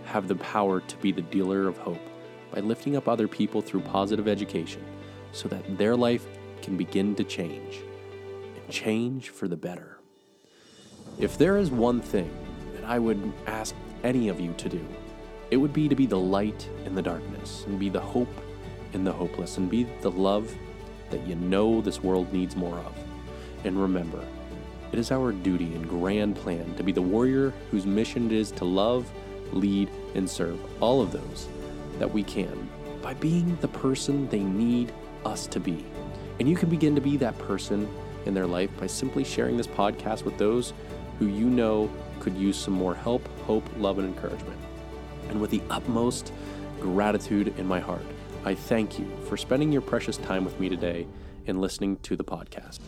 have 0.05 0.27
the 0.27 0.35
power 0.35 0.81
to 0.81 0.97
be 0.97 1.11
the 1.11 1.21
dealer 1.21 1.67
of 1.67 1.77
hope 1.77 2.01
by 2.53 2.59
lifting 2.59 2.95
up 2.95 3.07
other 3.07 3.27
people 3.27 3.61
through 3.61 3.81
positive 3.81 4.27
education 4.27 4.83
so 5.31 5.47
that 5.47 5.77
their 5.77 5.95
life 5.95 6.27
can 6.61 6.75
begin 6.75 7.15
to 7.15 7.23
change 7.23 7.79
and 8.55 8.69
change 8.69 9.29
for 9.29 9.47
the 9.47 9.55
better. 9.55 9.97
If 11.17 11.37
there 11.37 11.57
is 11.57 11.71
one 11.71 12.01
thing 12.01 12.31
I 12.91 12.99
would 12.99 13.31
ask 13.47 13.73
any 14.03 14.27
of 14.27 14.41
you 14.41 14.53
to 14.57 14.67
do, 14.67 14.85
it 15.49 15.55
would 15.55 15.71
be 15.71 15.87
to 15.87 15.95
be 15.95 16.05
the 16.05 16.19
light 16.19 16.67
in 16.85 16.93
the 16.93 17.01
darkness 17.01 17.63
and 17.65 17.79
be 17.79 17.87
the 17.87 18.01
hope 18.01 18.27
in 18.91 19.05
the 19.05 19.13
hopeless 19.13 19.55
and 19.55 19.69
be 19.69 19.83
the 20.01 20.11
love 20.11 20.53
that 21.09 21.25
you 21.25 21.35
know 21.35 21.79
this 21.79 22.03
world 22.03 22.33
needs 22.33 22.57
more 22.57 22.77
of. 22.79 22.93
And 23.63 23.81
remember, 23.81 24.21
it 24.91 24.99
is 24.99 25.09
our 25.09 25.31
duty 25.31 25.73
and 25.73 25.87
grand 25.87 26.35
plan 26.35 26.75
to 26.75 26.83
be 26.83 26.91
the 26.91 27.01
warrior 27.01 27.53
whose 27.71 27.85
mission 27.85 28.25
it 28.25 28.33
is 28.33 28.51
to 28.51 28.65
love, 28.65 29.09
lead, 29.53 29.89
and 30.13 30.29
serve 30.29 30.59
all 30.83 31.01
of 31.01 31.13
those 31.13 31.47
that 31.97 32.11
we 32.11 32.23
can 32.23 32.69
by 33.01 33.13
being 33.13 33.55
the 33.61 33.69
person 33.69 34.27
they 34.27 34.43
need 34.43 34.91
us 35.23 35.47
to 35.47 35.61
be. 35.61 35.85
And 36.41 36.49
you 36.49 36.57
can 36.57 36.67
begin 36.67 36.95
to 36.95 37.01
be 37.01 37.15
that 37.15 37.37
person 37.37 37.87
in 38.25 38.33
their 38.33 38.47
life 38.47 38.69
by 38.77 38.87
simply 38.87 39.23
sharing 39.23 39.55
this 39.55 39.65
podcast 39.65 40.25
with 40.25 40.37
those 40.37 40.73
who 41.19 41.27
you 41.27 41.45
know 41.45 41.89
could 42.21 42.37
use 42.37 42.55
some 42.55 42.73
more 42.73 42.95
help, 42.95 43.27
hope, 43.39 43.67
love, 43.77 43.99
and 43.99 44.07
encouragement. 44.07 44.59
And 45.29 45.41
with 45.41 45.51
the 45.51 45.61
utmost 45.69 46.31
gratitude 46.79 47.53
in 47.57 47.67
my 47.67 47.79
heart, 47.79 48.05
I 48.45 48.55
thank 48.55 48.97
you 48.97 49.11
for 49.27 49.35
spending 49.35 49.71
your 49.71 49.81
precious 49.81 50.17
time 50.17 50.45
with 50.45 50.59
me 50.59 50.69
today 50.69 51.07
and 51.47 51.59
listening 51.59 51.97
to 51.97 52.15
the 52.15 52.23
podcast. 52.23 52.79